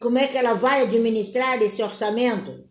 Como 0.01 0.19
é 0.19 0.27
que 0.27 0.39
ela 0.39 0.55
vai 0.55 0.83
administrar 0.83 1.61
esse 1.63 1.83
orçamento? 1.83 2.69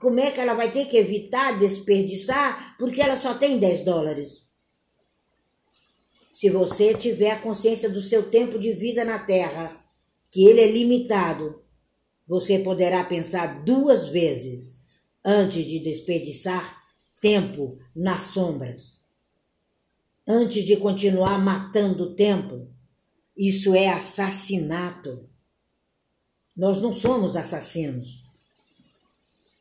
Como 0.00 0.20
é 0.20 0.30
que 0.30 0.40
ela 0.40 0.54
vai 0.54 0.70
ter 0.70 0.86
que 0.86 0.96
evitar 0.96 1.58
desperdiçar 1.58 2.76
porque 2.78 3.00
ela 3.00 3.16
só 3.16 3.34
tem 3.34 3.58
10 3.58 3.84
dólares? 3.84 4.45
Se 6.36 6.50
você 6.50 6.92
tiver 6.92 7.30
a 7.30 7.40
consciência 7.40 7.88
do 7.88 8.02
seu 8.02 8.30
tempo 8.30 8.58
de 8.58 8.74
vida 8.74 9.06
na 9.06 9.18
Terra, 9.18 9.74
que 10.30 10.44
ele 10.44 10.60
é 10.60 10.70
limitado, 10.70 11.62
você 12.26 12.58
poderá 12.58 13.02
pensar 13.02 13.64
duas 13.64 14.08
vezes 14.08 14.76
antes 15.24 15.64
de 15.64 15.78
desperdiçar 15.78 16.78
tempo 17.22 17.78
nas 17.94 18.24
sombras. 18.24 19.00
Antes 20.28 20.62
de 20.64 20.76
continuar 20.76 21.38
matando 21.38 22.04
o 22.04 22.14
tempo, 22.14 22.68
isso 23.34 23.74
é 23.74 23.88
assassinato. 23.88 25.26
Nós 26.54 26.82
não 26.82 26.92
somos 26.92 27.34
assassinos. 27.34 28.22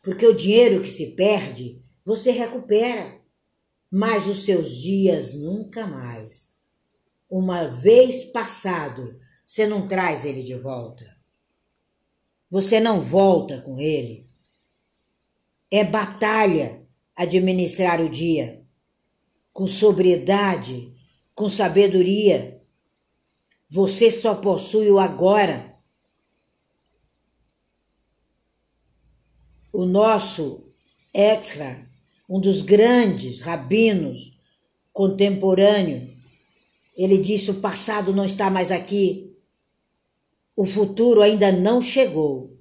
Porque 0.04 0.28
o 0.28 0.36
dinheiro 0.36 0.82
que 0.82 0.92
se 0.92 1.12
perde, 1.12 1.82
você 2.04 2.32
recupera, 2.32 3.18
mas 3.90 4.28
os 4.28 4.44
seus 4.44 4.76
dias 4.76 5.34
nunca 5.34 5.88
mais 5.88 6.54
uma 7.30 7.68
vez 7.68 8.26
passado, 8.26 9.10
você 9.46 9.68
não 9.68 9.86
traz 9.86 10.26
ele 10.26 10.44
de 10.44 10.56
volta. 10.56 11.16
Você 12.50 12.80
não 12.80 13.02
volta 13.02 13.62
com 13.62 13.80
ele. 13.80 14.26
É 15.72 15.84
batalha 15.84 16.86
administrar 17.16 18.02
o 18.02 18.10
dia 18.10 18.66
com 19.56 19.68
sobriedade, 19.68 20.94
com 21.34 21.50
sabedoria. 21.50 22.62
Você 23.70 24.12
só 24.12 24.36
possui 24.36 24.92
o 24.92 25.00
agora. 25.00 25.78
O 29.72 29.86
nosso 29.86 30.74
extra, 31.14 31.88
um 32.28 32.40
dos 32.40 32.62
grandes 32.62 33.40
rabinos 33.40 34.38
contemporâneos, 34.92 36.15
ele 36.96 37.18
disse: 37.18 37.52
o 37.52 37.62
passado 37.62 38.14
não 38.14 38.26
está 38.26 38.50
mais 38.50 38.72
aqui, 38.72 39.36
o 40.56 40.66
futuro 40.66 41.22
ainda 41.22 41.52
não 41.52 41.82
chegou 41.82 42.58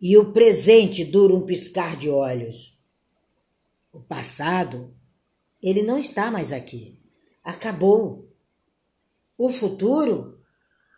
e 0.00 0.16
o 0.16 0.32
presente 0.32 1.04
dura 1.04 1.34
um 1.34 1.44
piscar 1.44 1.96
de 1.96 2.08
olhos. 2.08 2.76
O 3.92 4.00
passado, 4.00 4.94
ele 5.62 5.82
não 5.82 5.98
está 5.98 6.30
mais 6.30 6.52
aqui, 6.52 7.00
acabou. 7.42 8.28
O 9.36 9.50
futuro 9.50 10.40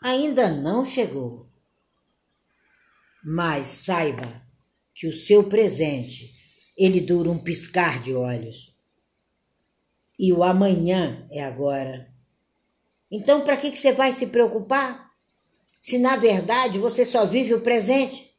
ainda 0.02 0.50
não 0.50 0.84
chegou. 0.84 1.48
Mas 3.22 3.66
saiba 3.66 4.42
que 4.94 5.06
o 5.06 5.12
seu 5.12 5.44
presente, 5.44 6.34
ele 6.76 7.00
dura 7.00 7.30
um 7.30 7.38
piscar 7.38 8.02
de 8.02 8.14
olhos. 8.14 8.74
E 10.18 10.32
o 10.32 10.42
amanhã 10.42 11.26
é 11.30 11.42
agora. 11.42 12.09
Então, 13.10 13.42
para 13.42 13.56
que, 13.56 13.70
que 13.70 13.78
você 13.78 13.92
vai 13.92 14.12
se 14.12 14.26
preocupar? 14.26 15.10
Se 15.80 15.98
na 15.98 16.16
verdade 16.16 16.78
você 16.78 17.04
só 17.04 17.24
vive 17.24 17.54
o 17.54 17.60
presente. 17.60 18.30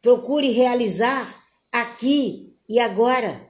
Procure 0.00 0.50
realizar 0.50 1.44
aqui 1.70 2.56
e 2.68 2.78
agora. 2.78 3.48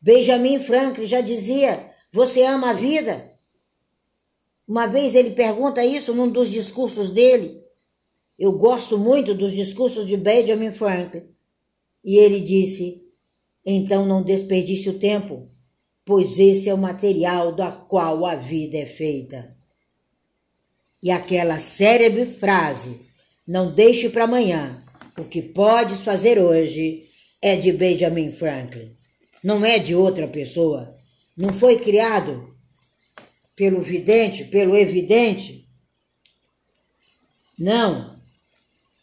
Benjamin 0.00 0.58
Franklin 0.60 1.06
já 1.06 1.20
dizia: 1.20 1.94
Você 2.12 2.42
ama 2.42 2.70
a 2.70 2.72
vida? 2.72 3.30
Uma 4.66 4.86
vez 4.86 5.14
ele 5.14 5.32
pergunta 5.32 5.84
isso 5.84 6.14
num 6.14 6.28
dos 6.28 6.50
discursos 6.50 7.10
dele. 7.10 7.62
Eu 8.38 8.52
gosto 8.52 8.96
muito 8.96 9.34
dos 9.34 9.52
discursos 9.52 10.06
de 10.06 10.16
Benjamin 10.16 10.72
Franklin. 10.72 11.24
E 12.02 12.16
ele 12.16 12.40
disse: 12.40 13.04
Então 13.64 14.06
não 14.06 14.22
desperdice 14.22 14.88
o 14.88 14.98
tempo, 14.98 15.50
pois 16.04 16.38
esse 16.38 16.68
é 16.68 16.74
o 16.74 16.78
material 16.78 17.52
da 17.52 17.70
qual 17.70 18.24
a 18.26 18.34
vida 18.34 18.78
é 18.78 18.86
feita. 18.86 19.56
E 21.02 21.10
aquela 21.10 21.58
célebre 21.58 22.26
frase: 22.26 23.00
Não 23.46 23.72
deixe 23.72 24.08
para 24.08 24.24
amanhã, 24.24 24.82
o 25.18 25.24
que 25.24 25.40
podes 25.40 26.02
fazer 26.02 26.38
hoje 26.38 27.04
é 27.42 27.56
de 27.56 27.72
Benjamin 27.72 28.32
Franklin, 28.32 28.96
não 29.42 29.64
é 29.64 29.78
de 29.78 29.94
outra 29.94 30.28
pessoa. 30.28 30.96
Não 31.36 31.54
foi 31.54 31.78
criado 31.78 32.54
pelo 33.56 33.80
vidente, 33.80 34.44
pelo 34.44 34.76
evidente. 34.76 35.66
Não. 37.58 38.20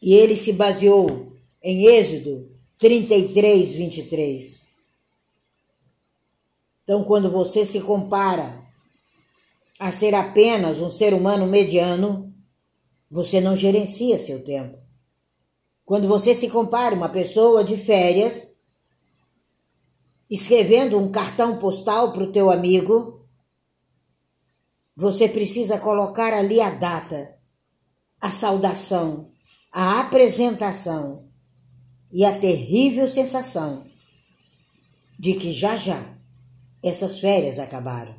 E 0.01 0.13
ele 0.13 0.35
se 0.35 0.53
baseou 0.53 1.33
em 1.63 1.85
Êxodo 1.85 2.51
33, 2.77 3.73
23. 3.73 4.56
Então, 6.87 7.03
quando 7.03 7.29
você 7.29 7.65
se 7.65 7.81
compara 7.81 8.65
a 9.77 9.91
ser 9.91 10.15
apenas 10.15 10.79
um 10.79 10.87
ser 10.87 11.13
humano 11.13 11.45
mediano, 11.45 12.33
você 13.11 13.41
não 13.41 13.57
gerencia 13.57 14.17
seu 14.17 14.41
tempo. 14.41 14.77
Quando 15.83 16.07
você 16.07 16.33
se 16.33 16.47
compara 16.47 16.95
uma 16.95 17.09
pessoa 17.09 17.61
de 17.61 17.75
férias, 17.75 18.55
escrevendo 20.29 20.97
um 20.97 21.11
cartão 21.11 21.57
postal 21.57 22.13
para 22.13 22.23
o 22.23 22.31
teu 22.31 22.49
amigo, 22.49 23.27
você 24.95 25.27
precisa 25.27 25.77
colocar 25.77 26.31
ali 26.31 26.61
a 26.61 26.69
data, 26.69 27.37
a 28.21 28.31
saudação, 28.31 29.29
a 29.73 29.99
apresentação 29.99 31.27
e 32.13 32.23
a 32.23 32.39
terrível 32.39 33.09
sensação 33.09 33.85
de 35.19 35.33
que 35.33 35.51
já 35.51 35.75
já 35.75 36.16
essas 36.87 37.19
férias 37.19 37.59
acabaram. 37.59 38.15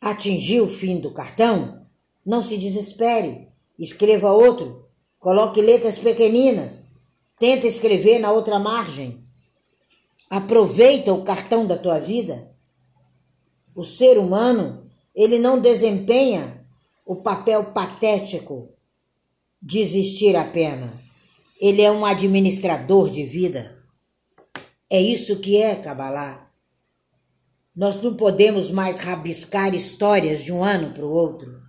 Atingiu 0.00 0.64
o 0.64 0.70
fim 0.70 0.98
do 0.98 1.12
cartão? 1.12 1.86
Não 2.24 2.42
se 2.42 2.56
desespere, 2.56 3.48
escreva 3.78 4.32
outro, 4.32 4.88
coloque 5.18 5.60
letras 5.60 5.98
pequeninas, 5.98 6.84
tenta 7.38 7.66
escrever 7.66 8.18
na 8.18 8.30
outra 8.30 8.58
margem. 8.58 9.24
Aproveita 10.28 11.12
o 11.12 11.24
cartão 11.24 11.66
da 11.66 11.76
tua 11.76 11.98
vida. 11.98 12.54
O 13.74 13.84
ser 13.84 14.18
humano 14.18 14.90
ele 15.14 15.38
não 15.38 15.60
desempenha 15.60 16.64
o 17.04 17.16
papel 17.16 17.72
patético 17.72 18.72
de 19.60 19.80
existir 19.80 20.36
apenas. 20.36 21.04
Ele 21.60 21.82
é 21.82 21.90
um 21.90 22.06
administrador 22.06 23.10
de 23.10 23.24
vida. 23.26 23.78
É 24.88 25.00
isso 25.00 25.40
que 25.40 25.56
é 25.56 25.74
Kabbalah. 25.76 26.49
Nós 27.74 28.00
não 28.02 28.16
podemos 28.16 28.70
mais 28.70 29.00
rabiscar 29.00 29.74
histórias 29.74 30.42
de 30.42 30.52
um 30.52 30.62
ano 30.64 30.92
para 30.92 31.04
o 31.04 31.12
outro. 31.12 31.60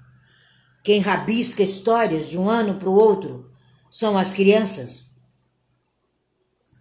Quem 0.84 1.00
rabisca 1.00 1.62
histórias 1.62 2.29
de 2.29 2.38
um 2.38 2.50
ano 2.50 2.79
para 2.79 2.89
o 2.89 2.96
outro 2.96 3.51
são 3.89 4.17
as 4.17 4.34
crianças. 4.34 5.05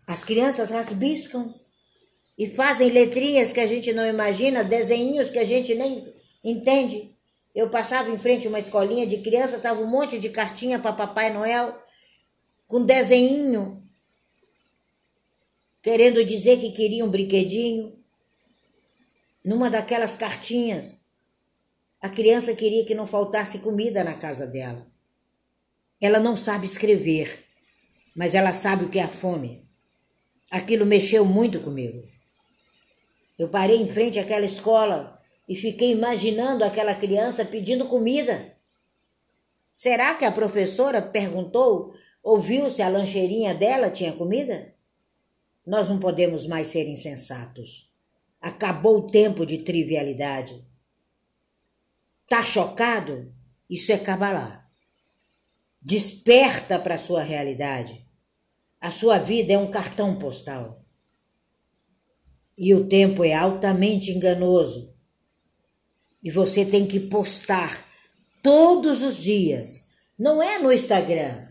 As 0.07 0.25
crianças 0.25 0.71
rabiscam 0.71 1.55
e 2.38 2.49
fazem 2.49 2.90
letrinhas 2.90 3.53
que 3.53 3.61
a 3.61 3.66
gente 3.66 3.92
não 3.92 4.07
imagina, 4.07 4.64
desenhinhos 4.64 5.31
que 5.31 5.38
a 5.38 5.44
gente 5.44 5.75
nem 5.75 6.12
Entende? 6.42 7.14
Eu 7.55 7.68
passava 7.68 8.11
em 8.11 8.18
frente 8.18 8.47
a 8.47 8.51
uma 8.51 8.59
escolinha 8.59 9.07
de 9.07 9.18
criança, 9.18 9.59
tava 9.59 9.81
um 9.81 9.87
monte 9.87 10.18
de 10.18 10.31
cartinha 10.31 10.79
para 10.79 10.92
Papai 10.92 11.33
Noel 11.33 11.79
com 12.66 12.83
desenho, 12.83 13.83
querendo 15.83 16.25
dizer 16.25 16.59
que 16.61 16.71
queria 16.71 17.05
um 17.05 17.11
brinquedinho. 17.11 18.00
Numa 19.44 19.70
daquelas 19.70 20.14
cartinhas, 20.14 20.98
a 22.00 22.09
criança 22.09 22.55
queria 22.55 22.85
que 22.85 22.94
não 22.94 23.07
faltasse 23.07 23.59
comida 23.59 24.05
na 24.05 24.14
casa 24.14 24.46
dela. 24.46 24.87
Ela 26.00 26.18
não 26.18 26.37
sabe 26.37 26.66
escrever, 26.66 27.44
mas 28.14 28.35
ela 28.35 28.53
sabe 28.53 28.85
o 28.85 28.88
que 28.88 28.98
é 28.98 29.03
a 29.03 29.09
fome. 29.09 29.68
Aquilo 30.50 30.87
mexeu 30.87 31.24
muito 31.24 31.61
comigo. 31.61 32.07
Eu 33.38 33.48
parei 33.48 33.76
em 33.76 33.88
frente 33.88 34.18
àquela 34.18 34.44
escola 34.44 35.20
e 35.48 35.57
fiquei 35.57 35.90
imaginando 35.90 36.64
aquela 36.64 36.94
criança 36.94 37.44
pedindo 37.44 37.87
comida. 37.87 38.57
Será 39.72 40.14
que 40.14 40.24
a 40.24 40.33
professora 40.33 41.00
perguntou, 41.00 41.94
ouviu 42.22 42.68
se 42.68 42.83
a 42.83 42.88
lancheirinha 42.88 43.55
dela 43.55 43.90
tinha 43.90 44.12
comida? 44.12 44.74
Nós 45.66 45.88
não 45.88 45.98
podemos 45.98 46.46
mais 46.46 46.66
ser 46.66 46.87
insensatos. 46.87 47.89
Acabou 48.40 48.98
o 48.98 49.07
tempo 49.07 49.44
de 49.44 49.59
trivialidade. 49.59 50.64
Tá 52.29 52.44
chocado? 52.44 53.35
Isso 53.68 53.92
é 53.92 53.98
cabalá. 53.98 54.66
Desperta 55.83 56.79
para 56.79 56.94
a 56.94 56.98
sua 56.98 57.22
realidade. 57.22 58.07
A 58.81 58.90
sua 58.90 59.18
vida 59.18 59.53
é 59.53 59.59
um 59.59 59.70
cartão 59.70 60.18
postal. 60.18 60.85
E 62.57 62.74
o 62.74 62.88
tempo 62.88 63.24
é 63.24 63.35
altamente 63.35 64.11
enganoso 64.11 64.90
e 66.22 66.31
você 66.31 66.64
tem 66.64 66.87
que 66.87 67.00
postar 67.00 67.85
todos 68.42 69.03
os 69.03 69.16
dias. 69.16 69.85
Não 70.18 70.42
é 70.42 70.59
no 70.59 70.72
Instagram. 70.72 71.48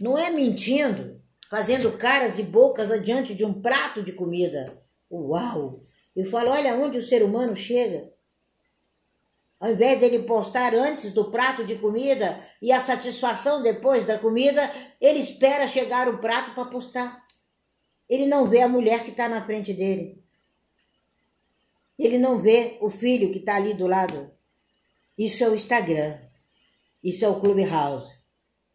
Não 0.00 0.16
é 0.16 0.30
mentindo, 0.30 1.20
fazendo 1.50 1.92
caras 1.92 2.38
e 2.38 2.42
bocas 2.42 2.90
adiante 2.90 3.34
de 3.34 3.44
um 3.44 3.60
prato 3.60 4.02
de 4.02 4.12
comida. 4.12 4.80
Uau! 5.10 5.80
Eu 6.18 6.28
falo, 6.28 6.50
olha 6.50 6.74
onde 6.74 6.98
o 6.98 7.02
ser 7.02 7.22
humano 7.22 7.54
chega. 7.54 8.12
Ao 9.60 9.70
invés 9.70 10.00
dele 10.00 10.24
postar 10.24 10.74
antes 10.74 11.12
do 11.12 11.30
prato 11.30 11.64
de 11.64 11.76
comida 11.76 12.44
e 12.60 12.72
a 12.72 12.80
satisfação 12.80 13.62
depois 13.62 14.04
da 14.04 14.18
comida, 14.18 14.68
ele 15.00 15.20
espera 15.20 15.68
chegar 15.68 16.08
o 16.08 16.18
prato 16.18 16.56
para 16.56 16.64
postar. 16.64 17.24
Ele 18.08 18.26
não 18.26 18.46
vê 18.46 18.62
a 18.62 18.68
mulher 18.68 19.04
que 19.04 19.12
está 19.12 19.28
na 19.28 19.46
frente 19.46 19.72
dele. 19.72 20.20
Ele 21.96 22.18
não 22.18 22.40
vê 22.40 22.78
o 22.80 22.90
filho 22.90 23.30
que 23.30 23.38
está 23.38 23.54
ali 23.54 23.74
do 23.74 23.86
lado. 23.86 24.28
Isso 25.16 25.44
é 25.44 25.48
o 25.48 25.54
Instagram. 25.54 26.18
Isso 27.00 27.24
é 27.24 27.28
o 27.28 27.38
Clubhouse. 27.38 28.12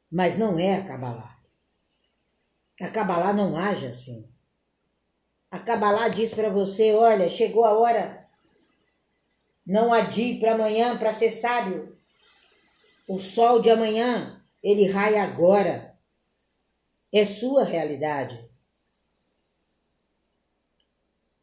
Mas 0.09 0.37
não 0.37 0.57
é 0.57 0.75
a 0.75 0.83
Kabbalah. 0.85 1.35
A 2.79 2.87
Kabbalah 2.87 3.33
não 3.33 3.57
age 3.57 3.87
assim. 3.87 4.32
A 5.53 5.59
Kabbalah 5.59 6.07
diz 6.07 6.33
para 6.33 6.49
você: 6.49 6.93
olha, 6.93 7.29
chegou 7.29 7.63
a 7.63 7.77
hora. 7.77 8.27
Não 9.63 9.93
adie 9.93 10.39
para 10.39 10.55
amanhã 10.55 10.97
para 10.97 11.13
ser 11.13 11.29
sábio. 11.29 11.95
O 13.07 13.19
sol 13.19 13.61
de 13.61 13.69
amanhã, 13.69 14.43
ele 14.63 14.87
raia 14.87 15.21
agora. 15.21 15.95
É 17.13 17.23
sua 17.23 17.63
realidade. 17.63 18.43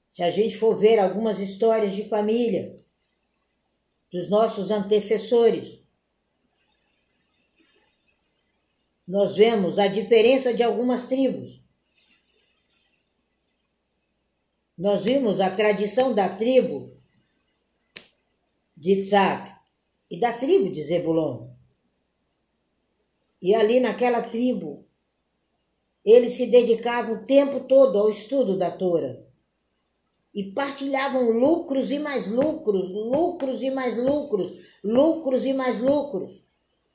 Se 0.08 0.24
a 0.24 0.30
gente 0.30 0.58
for 0.58 0.76
ver 0.76 0.98
algumas 0.98 1.38
histórias 1.38 1.92
de 1.92 2.08
família 2.08 2.74
dos 4.10 4.28
nossos 4.28 4.72
antecessores, 4.72 5.78
nós 9.06 9.36
vemos 9.36 9.78
a 9.78 9.86
diferença 9.86 10.52
de 10.52 10.64
algumas 10.64 11.06
tribos. 11.06 11.59
Nós 14.80 15.04
vimos 15.04 15.42
a 15.42 15.50
tradição 15.50 16.14
da 16.14 16.26
tribo 16.26 16.96
de 18.74 19.02
Tzak 19.02 19.52
e 20.10 20.18
da 20.18 20.32
tribo 20.32 20.72
de 20.72 20.82
Zebulon. 20.82 21.48
E 23.42 23.54
ali 23.54 23.78
naquela 23.78 24.22
tribo, 24.22 24.86
eles 26.02 26.32
se 26.32 26.46
dedicavam 26.46 27.16
o 27.16 27.26
tempo 27.26 27.60
todo 27.60 27.98
ao 27.98 28.08
estudo 28.08 28.56
da 28.56 28.70
Torá 28.70 29.18
e 30.32 30.44
partilhavam 30.44 31.30
lucros 31.30 31.90
e 31.90 31.98
mais 31.98 32.28
lucros, 32.28 32.88
lucros 32.90 33.60
e 33.60 33.70
mais 33.70 33.98
lucros, 33.98 34.50
lucros 34.82 35.44
e 35.44 35.52
mais 35.52 35.78
lucros. 35.78 36.42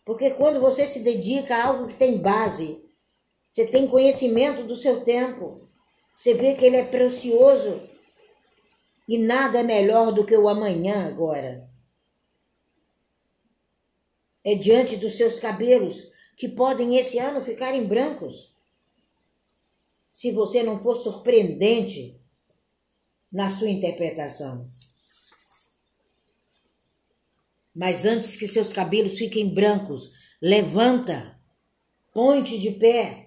Porque 0.04 0.32
quando 0.32 0.60
você 0.60 0.88
se 0.88 1.02
dedica 1.02 1.56
a 1.56 1.68
algo 1.68 1.88
que 1.88 1.98
tem 1.98 2.18
base, 2.18 2.84
você 3.54 3.68
tem 3.68 3.88
conhecimento 3.88 4.64
do 4.64 4.76
seu 4.76 5.04
tempo, 5.04 5.65
você 6.18 6.34
vê 6.34 6.56
que 6.56 6.66
ele 6.66 6.78
é 6.78 6.86
precioso 6.86 7.82
e 9.08 9.18
nada 9.18 9.60
é 9.60 9.64
melhor 9.64 10.12
do 10.12 10.26
que 10.26 10.36
o 10.36 10.50
amanhã 10.50 11.08
agora. 11.08 11.70
É 14.44 14.56
diante 14.56 14.96
dos 14.98 15.16
seus 15.18 15.40
cabelos 15.40 16.12
que 16.38 16.50
podem 16.50 16.98
esse 16.98 17.18
ano 17.18 17.44
ficarem 17.44 17.86
brancos. 17.86 18.54
se 20.12 20.32
você 20.32 20.64
não 20.64 20.82
for 20.82 20.96
surpreendente 20.96 22.18
na 23.30 23.52
sua 23.52 23.70
interpretação. 23.70 24.70
Mas 27.76 28.06
antes 28.06 28.38
que 28.38 28.48
seus 28.48 28.72
cabelos 28.72 29.18
fiquem 29.18 29.54
brancos, 29.54 30.14
levanta, 30.42 31.38
ponte 32.14 32.58
de 32.58 32.72
pé. 32.72 33.25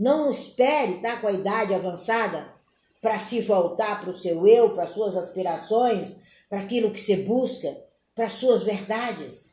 Não 0.00 0.30
espere 0.30 0.94
estar 0.94 1.16
tá, 1.16 1.20
com 1.20 1.26
a 1.26 1.32
idade 1.32 1.74
avançada 1.74 2.54
para 3.02 3.18
se 3.18 3.42
voltar 3.42 4.00
para 4.00 4.08
o 4.08 4.16
seu 4.16 4.46
eu, 4.46 4.70
para 4.70 4.86
suas 4.86 5.14
aspirações, 5.14 6.16
para 6.48 6.62
aquilo 6.62 6.90
que 6.90 6.98
você 6.98 7.16
busca, 7.16 7.84
para 8.14 8.30
suas 8.30 8.62
verdades. 8.62 9.44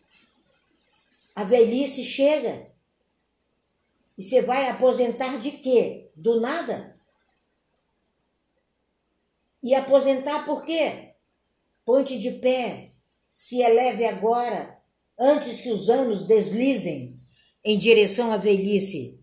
A 1.35 1.43
velhice 1.43 2.01
chega. 2.01 2.71
E 4.17 4.23
você 4.23 4.41
vai 4.41 4.69
aposentar 4.69 5.37
de 5.37 5.51
quê? 5.51 6.09
Do 6.15 6.39
nada? 6.39 6.97
E 9.61 9.75
aposentar 9.75 10.45
por 10.45 10.63
quê? 10.63 11.13
Ponte 11.83 12.17
de 12.17 12.31
pé, 12.31 12.93
se 13.33 13.59
eleve 13.59 14.05
agora, 14.05 14.79
antes 15.19 15.59
que 15.59 15.69
os 15.69 15.89
anos 15.89 16.25
deslizem 16.25 17.19
em 17.65 17.77
direção 17.77 18.31
à 18.31 18.37
velhice 18.37 19.16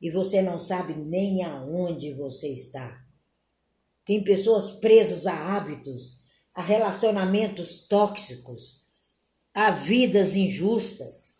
e 0.00 0.10
você 0.10 0.40
não 0.40 0.58
sabe 0.58 0.94
nem 0.94 1.44
aonde 1.44 2.14
você 2.14 2.48
está. 2.48 3.04
Tem 4.04 4.24
pessoas 4.24 4.70
presas 4.70 5.26
a 5.26 5.56
hábitos, 5.56 6.18
a 6.54 6.62
relacionamentos 6.62 7.86
tóxicos, 7.86 8.80
a 9.54 9.70
vidas 9.70 10.34
injustas, 10.34 11.30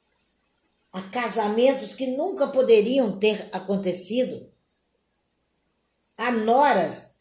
a 0.92 1.00
casamentos 1.02 1.94
que 1.94 2.06
nunca 2.06 2.46
poderiam 2.46 3.18
ter 3.18 3.48
acontecido, 3.52 4.46
a 6.18 6.30
noras 6.30 7.14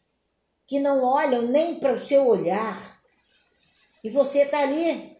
que 0.66 0.78
não 0.78 1.02
olham 1.02 1.42
nem 1.42 1.80
para 1.80 1.94
o 1.94 1.98
seu 1.98 2.28
olhar. 2.28 3.00
E 4.04 4.10
você 4.10 4.42
está 4.42 4.60
ali 4.60 5.16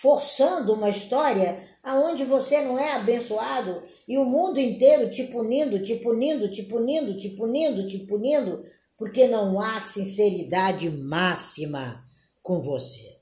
forçando 0.00 0.74
uma 0.74 0.90
história 0.90 1.66
aonde 1.82 2.24
você 2.24 2.60
não 2.62 2.78
é 2.78 2.92
abençoado 2.92 3.82
e 4.06 4.18
o 4.18 4.24
mundo 4.24 4.60
inteiro 4.60 5.10
te 5.10 5.24
punindo, 5.24 5.82
te 5.82 5.96
punindo, 5.96 6.50
te 6.50 6.64
punindo, 6.64 7.16
te 7.16 7.30
punindo, 7.30 7.88
te 7.88 7.98
punindo, 8.00 8.64
porque 8.98 9.26
não 9.26 9.58
há 9.58 9.80
sinceridade 9.80 10.90
máxima 10.90 12.04
com 12.42 12.60
você. 12.60 13.16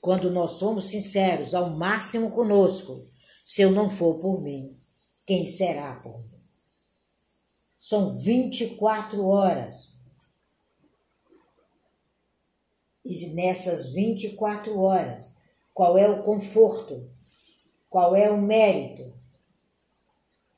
Quando 0.00 0.30
nós 0.30 0.52
somos 0.52 0.88
sinceros 0.88 1.54
ao 1.54 1.70
máximo 1.70 2.30
conosco, 2.30 3.06
se 3.46 3.62
eu 3.62 3.70
não 3.70 3.88
for 3.88 4.20
por 4.20 4.42
mim, 4.42 4.76
quem 5.26 5.46
será 5.46 5.94
por 6.02 6.18
mim? 6.18 6.38
São 7.78 8.16
24 8.18 9.24
horas. 9.24 9.92
E 13.04 13.26
nessas 13.28 13.90
24 13.92 14.78
horas, 14.78 15.37
qual 15.78 15.96
é 15.96 16.10
o 16.10 16.24
conforto? 16.24 17.08
Qual 17.88 18.16
é 18.16 18.28
o 18.28 18.42
mérito? 18.42 19.14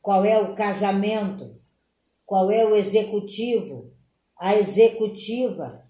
Qual 0.01 0.25
é 0.25 0.41
o 0.41 0.55
casamento? 0.55 1.61
Qual 2.25 2.51
é 2.51 2.65
o 2.65 2.75
executivo? 2.75 3.93
A 4.35 4.57
executiva? 4.57 5.87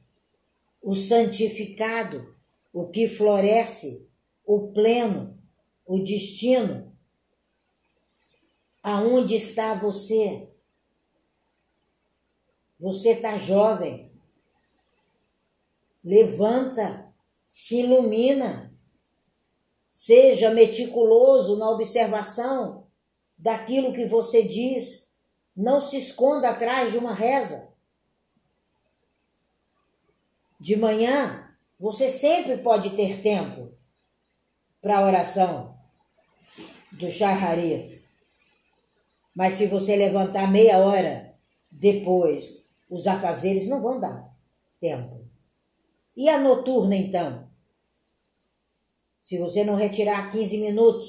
O 0.83 0.97
santificado? 0.97 2.35
O 2.73 2.89
que 2.89 3.07
floresce? 3.07 4.05
O 4.45 4.73
pleno? 4.73 5.39
O 5.87 6.01
destino? 6.01 6.93
Aonde 8.83 9.37
está 9.37 9.75
você? 9.75 10.49
Você 12.81 13.11
está 13.11 13.39
jovem. 13.39 14.11
Levanta, 16.03 17.15
se 17.49 17.77
ilumina. 17.77 18.70
Seja 20.03 20.49
meticuloso 20.49 21.59
na 21.59 21.69
observação 21.69 22.87
daquilo 23.39 23.93
que 23.93 24.07
você 24.07 24.43
diz. 24.43 25.05
Não 25.55 25.79
se 25.79 25.99
esconda 25.99 26.49
atrás 26.49 26.91
de 26.91 26.97
uma 26.97 27.13
reza. 27.13 27.71
De 30.59 30.75
manhã, 30.75 31.55
você 31.79 32.11
sempre 32.11 32.57
pode 32.57 32.97
ter 32.97 33.21
tempo 33.21 33.71
para 34.81 35.01
a 35.01 35.05
oração 35.05 35.75
do 36.93 37.11
Shaharit. 37.11 38.03
Mas 39.37 39.53
se 39.53 39.67
você 39.67 39.97
levantar 39.97 40.51
meia 40.51 40.79
hora 40.79 41.35
depois 41.71 42.65
os 42.89 43.07
afazeres 43.07 43.69
não 43.69 43.83
vão 43.83 44.01
dar 44.01 44.33
tempo. 44.81 45.29
E 46.17 46.27
a 46.31 46.41
noturna, 46.41 46.97
então? 46.97 47.50
Se 49.31 49.39
você 49.39 49.63
não 49.63 49.77
retirar 49.77 50.29
15 50.29 50.59
minutos, 50.59 51.09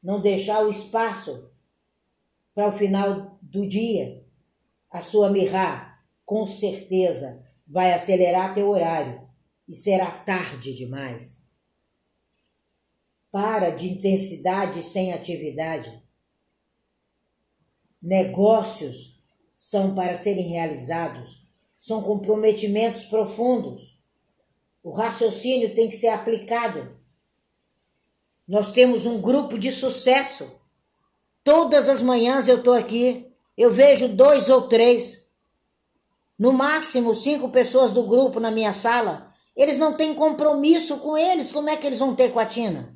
não 0.00 0.20
deixar 0.20 0.64
o 0.64 0.70
espaço 0.70 1.50
para 2.54 2.68
o 2.68 2.72
final 2.72 3.40
do 3.42 3.68
dia, 3.68 4.24
a 4.88 5.02
sua 5.02 5.30
mirra, 5.30 6.00
com 6.24 6.46
certeza, 6.46 7.44
vai 7.66 7.92
acelerar 7.92 8.54
teu 8.54 8.70
horário 8.70 9.28
e 9.68 9.74
será 9.74 10.08
tarde 10.12 10.76
demais. 10.76 11.42
Para 13.32 13.70
de 13.70 13.88
intensidade 13.88 14.80
sem 14.84 15.12
atividade. 15.12 16.00
Negócios 18.00 19.24
são 19.56 19.92
para 19.92 20.16
serem 20.16 20.50
realizados, 20.50 21.42
são 21.80 22.00
comprometimentos 22.00 23.06
profundos. 23.06 23.98
O 24.84 24.92
raciocínio 24.92 25.74
tem 25.74 25.88
que 25.88 25.96
ser 25.96 26.10
aplicado. 26.10 26.99
Nós 28.50 28.72
temos 28.72 29.06
um 29.06 29.20
grupo 29.20 29.56
de 29.56 29.70
sucesso. 29.70 30.50
Todas 31.44 31.88
as 31.88 32.02
manhãs 32.02 32.48
eu 32.48 32.56
estou 32.56 32.74
aqui, 32.74 33.32
eu 33.56 33.72
vejo 33.72 34.08
dois 34.08 34.50
ou 34.50 34.62
três, 34.62 35.24
no 36.36 36.52
máximo 36.52 37.14
cinco 37.14 37.50
pessoas 37.50 37.92
do 37.92 38.02
grupo 38.02 38.40
na 38.40 38.50
minha 38.50 38.72
sala. 38.72 39.32
Eles 39.54 39.78
não 39.78 39.92
têm 39.92 40.16
compromisso 40.16 40.96
com 40.96 41.16
eles, 41.16 41.52
como 41.52 41.70
é 41.70 41.76
que 41.76 41.86
eles 41.86 42.00
vão 42.00 42.12
ter 42.12 42.32
com 42.32 42.40
a 42.40 42.44
Tina? 42.44 42.92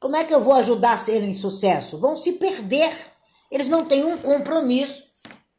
Como 0.00 0.16
é 0.16 0.24
que 0.24 0.32
eu 0.32 0.42
vou 0.42 0.54
ajudar 0.54 0.94
a 0.94 0.96
serem 0.98 1.34
sucesso? 1.34 1.98
Vão 1.98 2.16
se 2.16 2.32
perder. 2.32 2.90
Eles 3.50 3.68
não 3.68 3.84
têm 3.84 4.06
um 4.06 4.16
compromisso 4.16 5.04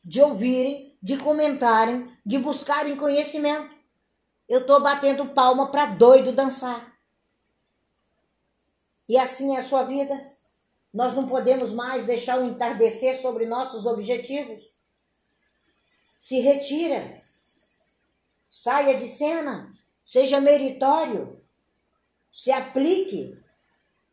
de 0.03 0.19
ouvirem, 0.23 0.97
de 1.03 1.17
comentarem, 1.17 2.11
de 2.25 2.39
buscarem 2.39 2.95
conhecimento. 2.95 3.69
Eu 4.47 4.61
estou 4.61 4.81
batendo 4.81 5.27
palma 5.27 5.67
para 5.67 5.85
doido 5.85 6.31
dançar. 6.31 6.98
E 9.09 9.17
assim 9.17 9.55
é 9.55 9.59
a 9.59 9.63
sua 9.63 9.83
vida. 9.83 10.31
Nós 10.93 11.15
não 11.15 11.27
podemos 11.27 11.71
mais 11.71 12.05
deixar 12.05 12.39
o 12.39 12.45
entardecer 12.45 13.19
sobre 13.19 13.47
nossos 13.47 13.87
objetivos. 13.87 14.63
Se 16.19 16.39
retira. 16.39 17.19
Saia 18.47 18.99
de 18.99 19.07
cena. 19.07 19.73
Seja 20.05 20.39
meritório. 20.39 21.41
Se 22.31 22.51
aplique. 22.51 23.35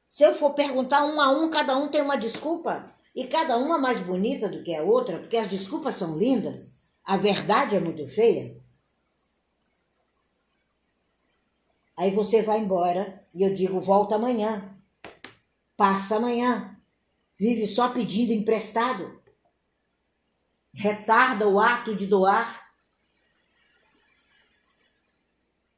Se 0.08 0.24
eu 0.24 0.34
for 0.34 0.54
perguntar 0.54 1.04
um 1.04 1.20
a 1.20 1.30
um, 1.30 1.50
cada 1.50 1.76
um 1.76 1.88
tem 1.88 2.00
uma 2.00 2.16
desculpa. 2.16 2.90
E 3.14 3.26
cada 3.26 3.58
uma 3.58 3.76
mais 3.76 4.00
bonita 4.00 4.48
do 4.48 4.62
que 4.62 4.74
a 4.74 4.82
outra, 4.82 5.18
porque 5.18 5.36
as 5.36 5.48
desculpas 5.48 5.96
são 5.96 6.18
lindas, 6.18 6.74
a 7.02 7.16
verdade 7.16 7.74
é 7.74 7.80
muito 7.80 8.06
feia. 8.06 8.62
Aí 11.96 12.10
você 12.10 12.42
vai 12.42 12.58
embora 12.58 13.26
e 13.34 13.42
eu 13.42 13.54
digo: 13.54 13.80
volta 13.80 14.16
amanhã, 14.16 14.75
passa 15.76 16.16
amanhã, 16.16 16.76
vive 17.38 17.66
só 17.66 17.90
pedindo 17.90 18.32
emprestado, 18.32 19.22
retarda 20.72 21.46
o 21.46 21.60
ato 21.60 21.94
de 21.94 22.06
doar, 22.06 22.66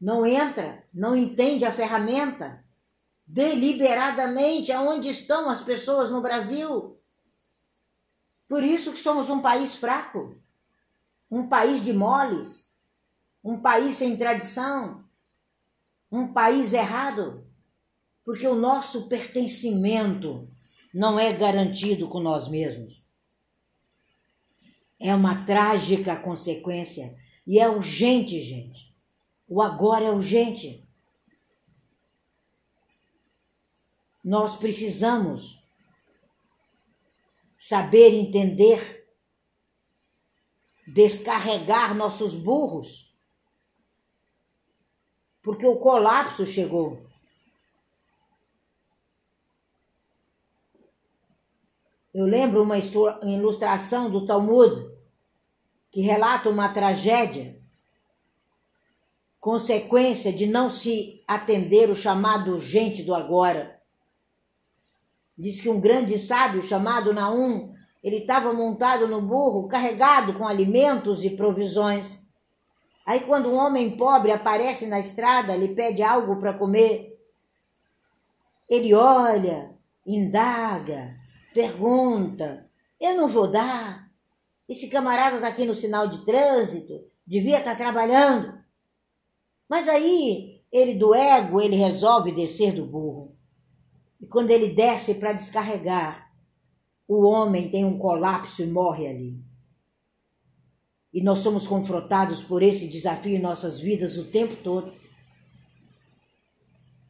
não 0.01 0.25
entra, 0.25 0.87
não 0.95 1.17
entende 1.17 1.65
a 1.65 1.73
ferramenta. 1.73 2.63
Deliberadamente 3.27 4.73
aonde 4.73 5.11
estão 5.11 5.51
as 5.51 5.61
pessoas 5.61 6.11
no 6.11 6.23
Brasil. 6.23 6.99
Por 8.49 8.63
isso 8.63 8.93
que 8.93 9.01
somos 9.01 9.29
um 9.29 9.43
país 9.43 9.75
fraco, 9.75 10.41
um 11.31 11.49
país 11.49 11.85
de 11.85 11.93
moles, 11.93 12.73
um 13.45 13.61
país 13.61 13.97
sem 13.97 14.17
tradição, 14.17 15.05
um 16.11 16.33
país 16.33 16.73
errado, 16.73 17.47
porque 18.29 18.47
o 18.47 18.55
nosso 18.55 19.09
pertencimento 19.09 20.47
não 20.93 21.19
é 21.19 21.33
garantido 21.33 22.07
com 22.09 22.21
nós 22.21 22.47
mesmos. 22.47 23.03
É 25.01 25.15
uma 25.15 25.47
trágica 25.47 26.15
consequência 26.15 27.19
e 27.47 27.59
é 27.59 27.67
urgente, 27.71 28.39
gente. 28.39 28.95
O 29.49 29.63
agora 29.63 30.05
é 30.05 30.11
urgente. 30.11 30.87
Nós 34.23 34.57
precisamos 34.57 35.65
saber 37.59 38.13
entender 38.13 39.09
descarregar 40.87 41.95
nossos 41.95 42.35
burros, 42.35 43.11
porque 45.43 45.65
o 45.65 45.77
colapso 45.77 46.45
chegou. 46.45 47.08
Eu 52.19 52.27
lembro 52.27 52.65
uma 52.65 52.77
ilustração 52.77 54.11
do 54.11 54.27
Talmud 54.27 54.91
que 55.89 56.01
relata 56.01 56.51
uma 56.51 56.69
tragédia, 56.69 57.57
consequência 59.39 60.33
de 60.33 60.45
não 60.45 60.69
se 60.69 61.23
atender 61.29 61.89
o 61.89 61.95
chamado 61.95 62.55
urgente 62.55 63.05
do 63.05 63.15
agora. 63.15 63.81
Diz 65.39 65.61
que 65.61 65.69
um 65.69 65.81
grande 65.81 66.19
sábio 66.19 66.61
chamado 66.61 67.13
Naum, 67.13 67.73
ele 68.03 68.17
estava 68.17 68.53
montado 68.53 69.07
no 69.07 69.23
burro, 69.23 69.69
carregado 69.69 70.35
com 70.35 70.45
alimentos 70.45 71.23
e 71.23 71.31
provisões. 71.37 72.05
Aí 73.07 73.21
quando 73.21 73.49
um 73.49 73.55
homem 73.55 73.97
pobre 73.97 74.33
aparece 74.33 74.87
na 74.87 74.99
estrada, 74.99 75.55
lhe 75.55 75.73
pede 75.73 76.03
algo 76.03 76.35
para 76.41 76.59
comer. 76.59 77.17
Ele 78.69 78.93
olha, 78.93 79.71
indaga, 80.05 81.17
pergunta: 81.53 82.67
Eu 83.01 83.17
não 83.17 83.29
vou 83.29 83.49
dar. 83.49 84.09
Esse 84.69 84.89
camarada 84.89 85.37
está 85.37 85.49
aqui 85.49 85.65
no 85.65 85.75
sinal 85.75 86.09
de 86.09 86.25
trânsito, 86.25 86.93
devia 87.27 87.59
estar 87.59 87.73
tá 87.73 87.77
trabalhando. 87.77 88.59
Mas 89.69 89.89
aí, 89.89 90.63
ele 90.73 90.95
do 90.95 91.15
ego, 91.15 91.61
ele 91.61 91.77
resolve 91.77 92.33
descer 92.33 92.73
do 92.73 92.85
burro. 92.85 93.37
E 94.21 94.27
quando 94.27 94.51
ele 94.51 94.69
desce 94.69 95.15
para 95.15 95.33
descarregar, 95.33 96.31
o 97.07 97.25
homem 97.27 97.71
tem 97.71 97.85
um 97.85 97.99
colapso 97.99 98.63
e 98.63 98.67
morre 98.67 99.07
ali. 99.07 99.49
E 101.13 101.23
nós 101.23 101.39
somos 101.39 101.67
confrontados 101.67 102.43
por 102.43 102.63
esse 102.63 102.87
desafio 102.87 103.35
em 103.37 103.41
nossas 103.41 103.81
vidas 103.81 104.17
o 104.17 104.25
tempo 104.25 104.57
todo. 104.57 104.93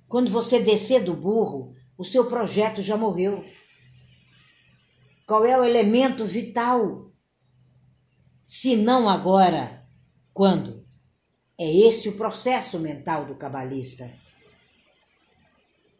Quando 0.08 0.30
você 0.30 0.60
descer 0.60 1.02
do 1.02 1.14
burro, 1.14 1.74
o 1.96 2.04
seu 2.04 2.26
projeto 2.26 2.80
já 2.80 2.96
morreu. 2.96 3.44
Qual 5.28 5.44
é 5.44 5.60
o 5.60 5.62
elemento 5.62 6.24
vital? 6.24 7.12
Se 8.46 8.74
não 8.76 9.10
agora, 9.10 9.86
quando? 10.32 10.82
É 11.58 11.70
esse 11.70 12.08
o 12.08 12.16
processo 12.16 12.78
mental 12.78 13.26
do 13.26 13.34
cabalista. 13.34 14.10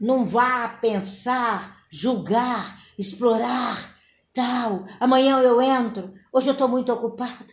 Não 0.00 0.24
vá 0.24 0.66
pensar, 0.70 1.84
julgar, 1.90 2.82
explorar, 2.98 4.00
tal. 4.32 4.86
Amanhã 4.98 5.40
eu 5.40 5.60
entro. 5.60 6.14
Hoje 6.32 6.48
eu 6.48 6.54
estou 6.54 6.66
muito 6.66 6.90
ocupada. 6.90 7.52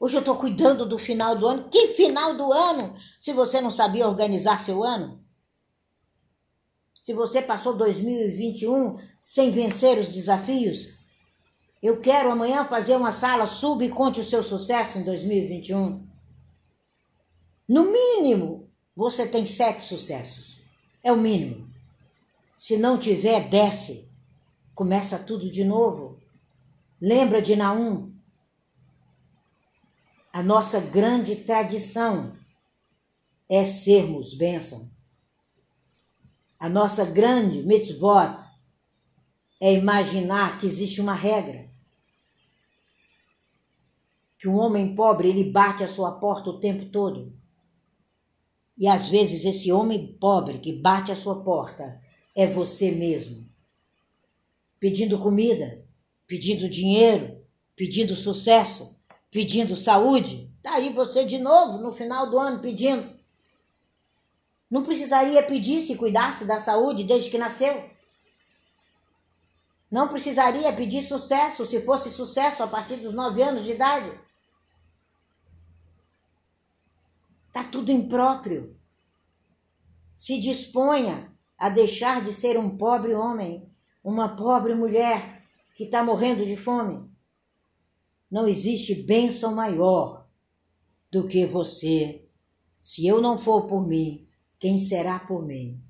Hoje 0.00 0.16
eu 0.16 0.20
estou 0.20 0.34
cuidando 0.34 0.84
do 0.84 0.98
final 0.98 1.36
do 1.36 1.46
ano. 1.46 1.68
Que 1.70 1.94
final 1.94 2.34
do 2.34 2.52
ano? 2.52 2.96
Se 3.20 3.32
você 3.32 3.60
não 3.60 3.70
sabia 3.70 4.08
organizar 4.08 4.58
seu 4.58 4.82
ano? 4.82 5.24
Se 7.04 7.14
você 7.14 7.40
passou 7.40 7.76
2021 7.76 8.98
sem 9.28 9.50
vencer 9.50 9.98
os 9.98 10.08
desafios? 10.08 10.88
Eu 11.82 12.00
quero 12.00 12.30
amanhã 12.30 12.64
fazer 12.64 12.96
uma 12.96 13.12
sala 13.12 13.46
sub 13.46 13.84
e 13.84 13.90
conte 13.90 14.20
o 14.20 14.24
seu 14.24 14.42
sucesso 14.42 14.96
em 14.96 15.04
2021. 15.04 16.02
No 17.68 17.92
mínimo, 17.92 18.70
você 18.96 19.28
tem 19.28 19.44
sete 19.44 19.82
sucessos. 19.82 20.58
É 21.04 21.12
o 21.12 21.16
mínimo. 21.18 21.70
Se 22.58 22.78
não 22.78 22.96
tiver, 22.96 23.50
desce. 23.50 24.08
Começa 24.74 25.18
tudo 25.18 25.52
de 25.52 25.62
novo. 25.62 26.18
Lembra 26.98 27.42
de 27.42 27.54
Naum? 27.54 28.10
A 30.32 30.42
nossa 30.42 30.80
grande 30.80 31.36
tradição 31.36 32.34
é 33.46 33.62
sermos 33.66 34.32
bênção. 34.32 34.90
A 36.58 36.66
nossa 36.66 37.04
grande 37.04 37.62
mitzvot 37.62 38.47
é 39.60 39.72
imaginar 39.72 40.58
que 40.58 40.66
existe 40.66 41.00
uma 41.00 41.14
regra. 41.14 41.68
Que 44.38 44.48
um 44.48 44.56
homem 44.56 44.94
pobre, 44.94 45.28
ele 45.28 45.50
bate 45.50 45.82
a 45.82 45.88
sua 45.88 46.12
porta 46.12 46.50
o 46.50 46.60
tempo 46.60 46.86
todo. 46.86 47.32
E 48.78 48.86
às 48.86 49.08
vezes 49.08 49.44
esse 49.44 49.72
homem 49.72 50.16
pobre 50.20 50.58
que 50.58 50.72
bate 50.72 51.10
a 51.10 51.16
sua 51.16 51.42
porta 51.42 52.00
é 52.36 52.46
você 52.46 52.92
mesmo. 52.92 53.44
Pedindo 54.78 55.18
comida, 55.18 55.84
pedindo 56.24 56.68
dinheiro, 56.68 57.44
pedindo 57.74 58.14
sucesso, 58.14 58.96
pedindo 59.30 59.76
saúde. 59.76 60.48
Tá 60.62 60.74
aí 60.74 60.92
você 60.92 61.24
de 61.24 61.38
novo 61.38 61.78
no 61.78 61.92
final 61.92 62.30
do 62.30 62.38
ano 62.38 62.62
pedindo. 62.62 63.18
Não 64.70 64.84
precisaria 64.84 65.42
pedir 65.42 65.80
se 65.80 65.96
cuidasse 65.96 66.44
da 66.44 66.60
saúde 66.60 67.02
desde 67.02 67.30
que 67.30 67.38
nasceu. 67.38 67.90
Não 69.90 70.08
precisaria 70.08 70.72
pedir 70.72 71.02
sucesso 71.02 71.64
se 71.64 71.80
fosse 71.80 72.10
sucesso 72.10 72.62
a 72.62 72.66
partir 72.66 72.96
dos 72.96 73.14
nove 73.14 73.42
anos 73.42 73.64
de 73.64 73.72
idade. 73.72 74.10
Está 77.46 77.64
tudo 77.64 77.90
impróprio. 77.90 78.76
Se 80.16 80.38
disponha 80.38 81.32
a 81.56 81.68
deixar 81.68 82.22
de 82.22 82.32
ser 82.32 82.58
um 82.58 82.76
pobre 82.76 83.14
homem, 83.14 83.68
uma 84.04 84.36
pobre 84.36 84.74
mulher 84.74 85.42
que 85.74 85.84
está 85.84 86.04
morrendo 86.04 86.44
de 86.44 86.56
fome. 86.56 87.08
Não 88.30 88.46
existe 88.46 88.94
bênção 88.94 89.54
maior 89.54 90.26
do 91.10 91.26
que 91.26 91.46
você. 91.46 92.28
Se 92.80 93.06
eu 93.06 93.22
não 93.22 93.38
for 93.38 93.66
por 93.66 93.86
mim, 93.86 94.28
quem 94.58 94.76
será 94.76 95.18
por 95.18 95.46
mim? 95.46 95.82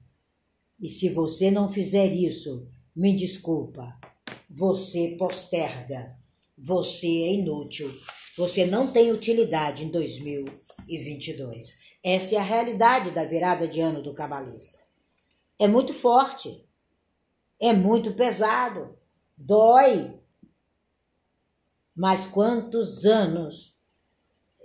E 0.81 0.89
se 0.89 1.09
você 1.09 1.51
não 1.51 1.73
fizer 1.73 2.13
isso, 2.13 2.69
me 2.99 3.15
desculpa, 3.15 3.97
você 4.51 5.15
posterga, 5.17 6.19
você 6.59 7.07
é 7.07 7.33
inútil, 7.35 7.89
você 8.37 8.67
não 8.67 8.91
tem 8.91 9.13
utilidade 9.13 9.85
em 9.85 9.89
2022. 9.89 11.79
Essa 12.03 12.35
é 12.35 12.39
a 12.39 12.43
realidade 12.43 13.13
da 13.13 13.25
virada 13.25 13.69
de 13.69 13.81
ano 13.81 14.03
do 14.03 14.13
cabalista. 14.13 14.81
É 15.61 15.69
muito 15.69 15.95
forte, 15.95 16.69
é 17.61 17.73
muito 17.73 18.15
pesado, 18.15 18.99
dói. 19.37 20.19
Mas 21.95 22.27
quantos 22.27 23.05
anos 23.05 23.77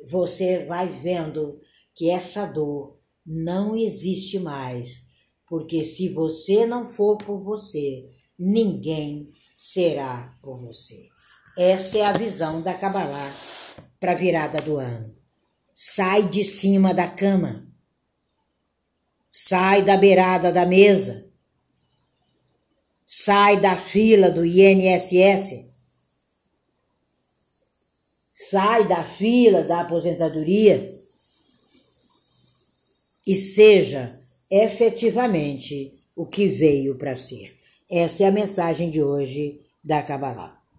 você 0.09 0.65
vai 0.65 0.87
vendo 0.87 1.61
que 1.93 2.09
essa 2.09 2.47
dor 2.47 2.97
não 3.23 3.75
existe 3.75 4.39
mais, 4.39 5.05
porque 5.47 5.85
se 5.85 6.09
você 6.09 6.65
não 6.65 6.87
for 6.87 7.19
por 7.19 7.39
você, 7.43 8.09
ninguém 8.43 9.31
será 9.55 10.37
por 10.41 10.59
você. 10.59 11.09
Essa 11.57 11.99
é 11.99 12.01
a 12.03 12.11
visão 12.11 12.61
da 12.61 12.73
Kabbalah 12.73 13.33
para 13.99 14.11
a 14.11 14.15
virada 14.15 14.61
do 14.61 14.77
ano. 14.77 15.15
Sai 15.73 16.27
de 16.27 16.43
cima 16.43 16.93
da 16.93 17.07
cama. 17.07 17.67
Sai 19.29 19.81
da 19.81 19.95
beirada 19.95 20.51
da 20.51 20.65
mesa. 20.65 21.31
Sai 23.05 23.59
da 23.59 23.77
fila 23.77 24.29
do 24.29 24.45
INSS. 24.45 25.71
Sai 28.35 28.87
da 28.87 29.03
fila 29.03 29.63
da 29.63 29.81
aposentadoria 29.81 30.91
e 33.25 33.33
seja 33.33 34.19
efetivamente 34.51 36.03
o 36.15 36.25
que 36.25 36.47
veio 36.47 36.97
para 36.97 37.15
ser. 37.15 37.62
Essa 37.95 38.23
é 38.23 38.25
a 38.25 38.31
mensagem 38.31 38.89
de 38.89 39.03
hoje 39.03 39.61
da 39.83 40.01
Kabbalah. 40.01 40.62